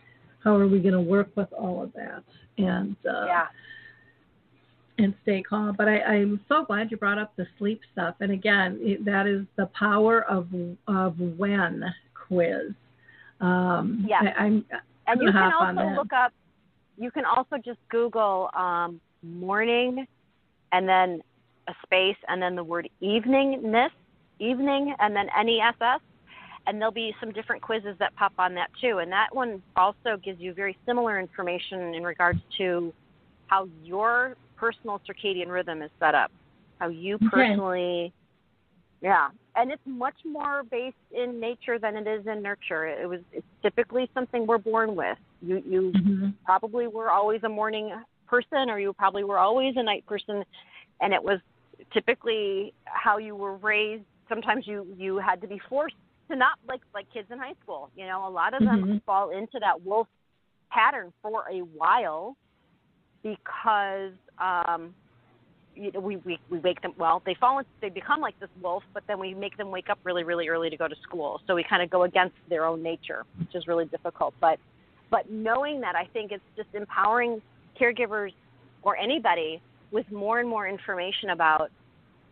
[0.44, 2.24] how are we going to work with all of that
[2.58, 3.48] and uh, Yeah.
[5.00, 5.76] and stay calm.
[5.78, 8.16] But I, I'm so glad you brought up the sleep stuff.
[8.20, 10.48] And again, it, that is the power of
[10.88, 11.84] of when
[12.14, 12.74] quiz.
[13.42, 14.22] Um, Yeah.
[14.22, 14.66] I, I'm
[15.08, 16.32] And you can also look up.
[16.98, 20.06] You can also just Google um, morning,
[20.72, 21.22] and then
[21.68, 23.90] a space, and then the word eveningness,
[24.40, 26.02] evening, and then NESS,
[26.68, 29.00] and there'll be some different quizzes that pop on that too.
[29.00, 32.94] And that one also gives you very similar information in regards to
[33.48, 36.32] how your personal circadian rhythm is set up,
[36.80, 37.28] how you Okay.
[37.30, 38.14] personally.
[39.02, 42.88] Yeah, and it's much more based in nature than it is in nurture.
[42.88, 45.18] It was it's typically something we're born with.
[45.42, 46.34] You you Mhm.
[46.46, 47.94] probably were always a morning
[48.28, 50.44] person or you probably were always a night person
[51.02, 51.40] and it was
[51.92, 55.96] typically how you were raised sometimes you you had to be forced
[56.30, 59.04] to not like like kids in high school you know a lot of them Mhm.
[59.04, 60.08] fall into that wolf
[60.72, 62.36] pattern for a while
[63.24, 64.96] because um
[65.76, 68.50] you know, we, we we wake them well they fall in, they become like this
[68.62, 71.42] wolf but then we make them wake up really really early to go to school
[71.48, 74.60] so we kind of go against their own nature which is really difficult but
[75.10, 77.42] but knowing that i think it's just empowering
[77.80, 78.34] caregivers
[78.84, 79.62] or anybody
[79.92, 81.70] with more and more information about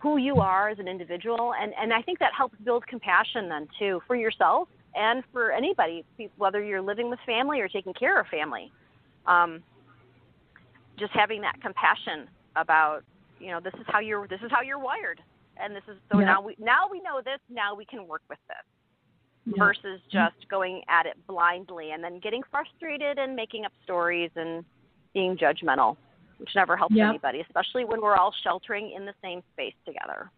[0.02, 3.68] who you are as an individual and and i think that helps build compassion then
[3.78, 6.04] too for yourself and for anybody,
[6.38, 8.72] whether you're living with family or taking care of family.
[9.26, 9.64] Um,
[11.00, 13.04] just having that compassion about,
[13.40, 15.20] you know, this is how you're this is how you're wired,
[15.58, 16.26] and this is so Yeah.
[16.26, 17.40] now we now we know this.
[17.50, 19.66] Now we can work with this Yeah.
[19.66, 24.66] versus just going at it blindly and then getting frustrated and making up stories and
[25.14, 25.98] being judgmental,
[26.42, 27.08] which never helps Yep.
[27.08, 30.32] anybody, especially when we're all sheltering in the same space together.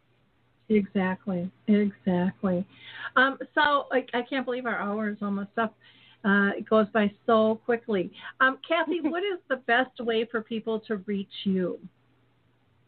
[0.69, 2.65] Exactly, exactly.
[3.15, 5.75] Um, so I, I can't believe our hour is almost up.
[6.25, 8.11] Uh, it goes by so quickly.
[8.41, 11.79] Um, Kathy, what is the best way for people to reach you?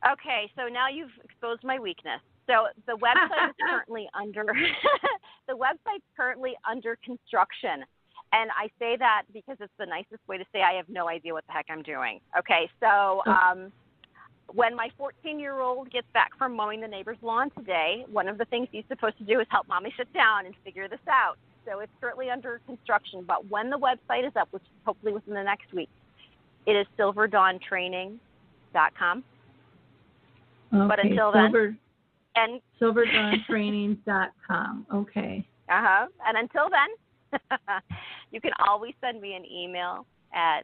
[0.09, 2.21] Okay, so now you've exposed my weakness.
[2.47, 4.43] So the website is currently under
[5.47, 7.85] the website's currently under construction.
[8.33, 11.31] And I say that because it's the nicest way to say I have no idea
[11.33, 12.19] what the heck I'm doing.
[12.37, 13.71] Okay, so um,
[14.53, 18.37] when my 14 year old gets back from mowing the neighbor's lawn today, one of
[18.37, 21.37] the things he's supposed to do is help mommy sit down and figure this out.
[21.65, 23.23] So it's currently under construction.
[23.27, 25.89] But when the website is up, which is hopefully within the next week,
[26.65, 29.23] it is silverdawntraining.com.
[30.71, 31.75] But Okay, until then- silver,
[32.35, 34.85] And silverdawntraining.com.
[34.93, 35.47] Okay.
[35.69, 36.07] Uh huh.
[36.27, 36.89] And until then,
[38.31, 40.61] you can always send me an email at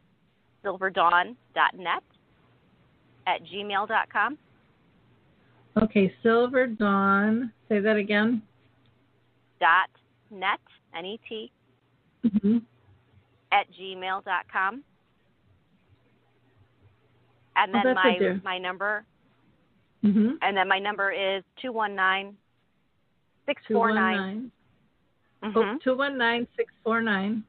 [0.64, 2.02] silverdawn.net
[3.26, 4.38] at gmail.com.
[5.82, 7.50] Okay, silverdawn.
[7.68, 8.42] Say that again.
[9.60, 9.88] Dot
[10.30, 10.60] net,
[10.96, 11.52] N E T,
[12.24, 12.58] mm-hmm.
[13.52, 14.82] at gmail at gmail.com.
[17.54, 19.04] And oh, then oh, my, my number.
[20.04, 20.30] Mm-hmm.
[20.42, 22.36] And then my number is 219
[23.46, 24.50] 649
[25.42, 25.58] Mm-hmm.
[25.58, 27.44] oh, 219 649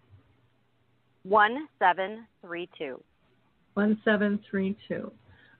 [1.23, 3.01] one seven three two.
[3.75, 5.11] 1732.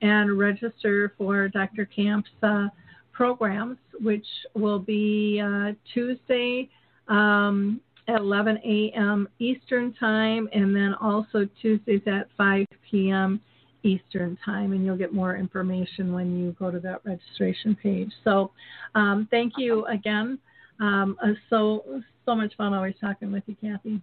[0.01, 1.85] and register for Dr.
[1.85, 2.67] Camp's uh,
[3.11, 6.69] programs, which will be uh, Tuesday
[7.07, 9.27] um, at 11 a.m.
[9.39, 13.41] Eastern Time, and then also Tuesdays at 5 p.m.
[13.83, 14.73] Eastern Time.
[14.73, 18.11] And you'll get more information when you go to that registration page.
[18.23, 18.51] So,
[18.93, 20.37] um, thank you again.
[20.79, 24.01] Um, uh, so so much fun always talking with you, Kathy.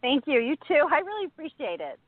[0.00, 0.40] Thank you.
[0.40, 0.86] You too.
[0.90, 1.98] I really appreciate it.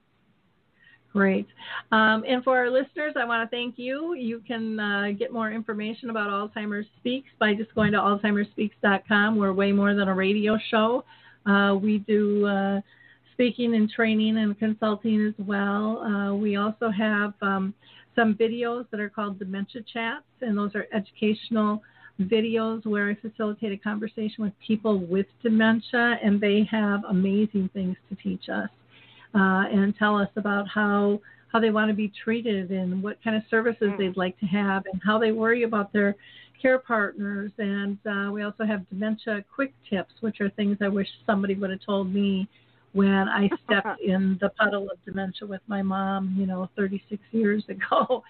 [1.12, 1.46] Great.
[1.92, 4.14] Um, and for our listeners, I want to thank you.
[4.14, 9.36] You can uh, get more information about Alzheimer's Speaks by just going to alzheimersspeaks.com.
[9.36, 11.04] We're way more than a radio show.
[11.46, 12.80] Uh, we do uh,
[13.32, 16.02] speaking and training and consulting as well.
[16.02, 17.72] Uh, we also have um,
[18.14, 21.82] some videos that are called Dementia Chats, and those are educational
[22.20, 27.96] videos where I facilitate a conversation with people with dementia, and they have amazing things
[28.08, 28.68] to teach us
[29.34, 31.20] uh, and tell us about how
[31.52, 33.98] how they want to be treated and what kind of services Mm.
[33.98, 36.16] they'd like to have and how they worry about their
[36.60, 37.52] care partners.
[37.58, 41.70] And uh, we also have dementia quick tips, which are things I wish somebody would
[41.70, 42.48] have told me
[42.92, 47.64] when I stepped in the puddle of dementia with my mom, you know, 36 years
[47.68, 48.22] ago.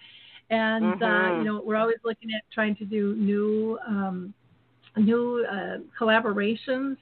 [0.51, 1.39] And uh, Mhm.
[1.39, 4.33] you know, we're always looking at trying to do new um,
[4.97, 6.97] new uh, collaborations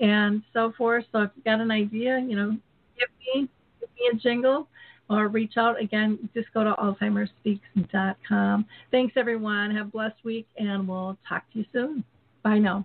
[0.00, 1.04] and so forth.
[1.12, 2.56] So if you've got an idea, you know,
[2.98, 3.48] give me
[3.80, 4.68] give me a jingle
[5.08, 6.28] or reach out again.
[6.34, 8.66] Just go to alzheimersspeaks.com.
[8.90, 9.74] Thanks everyone.
[9.74, 12.04] Have a blessed week, and we'll talk to you soon.
[12.42, 12.84] Bye now.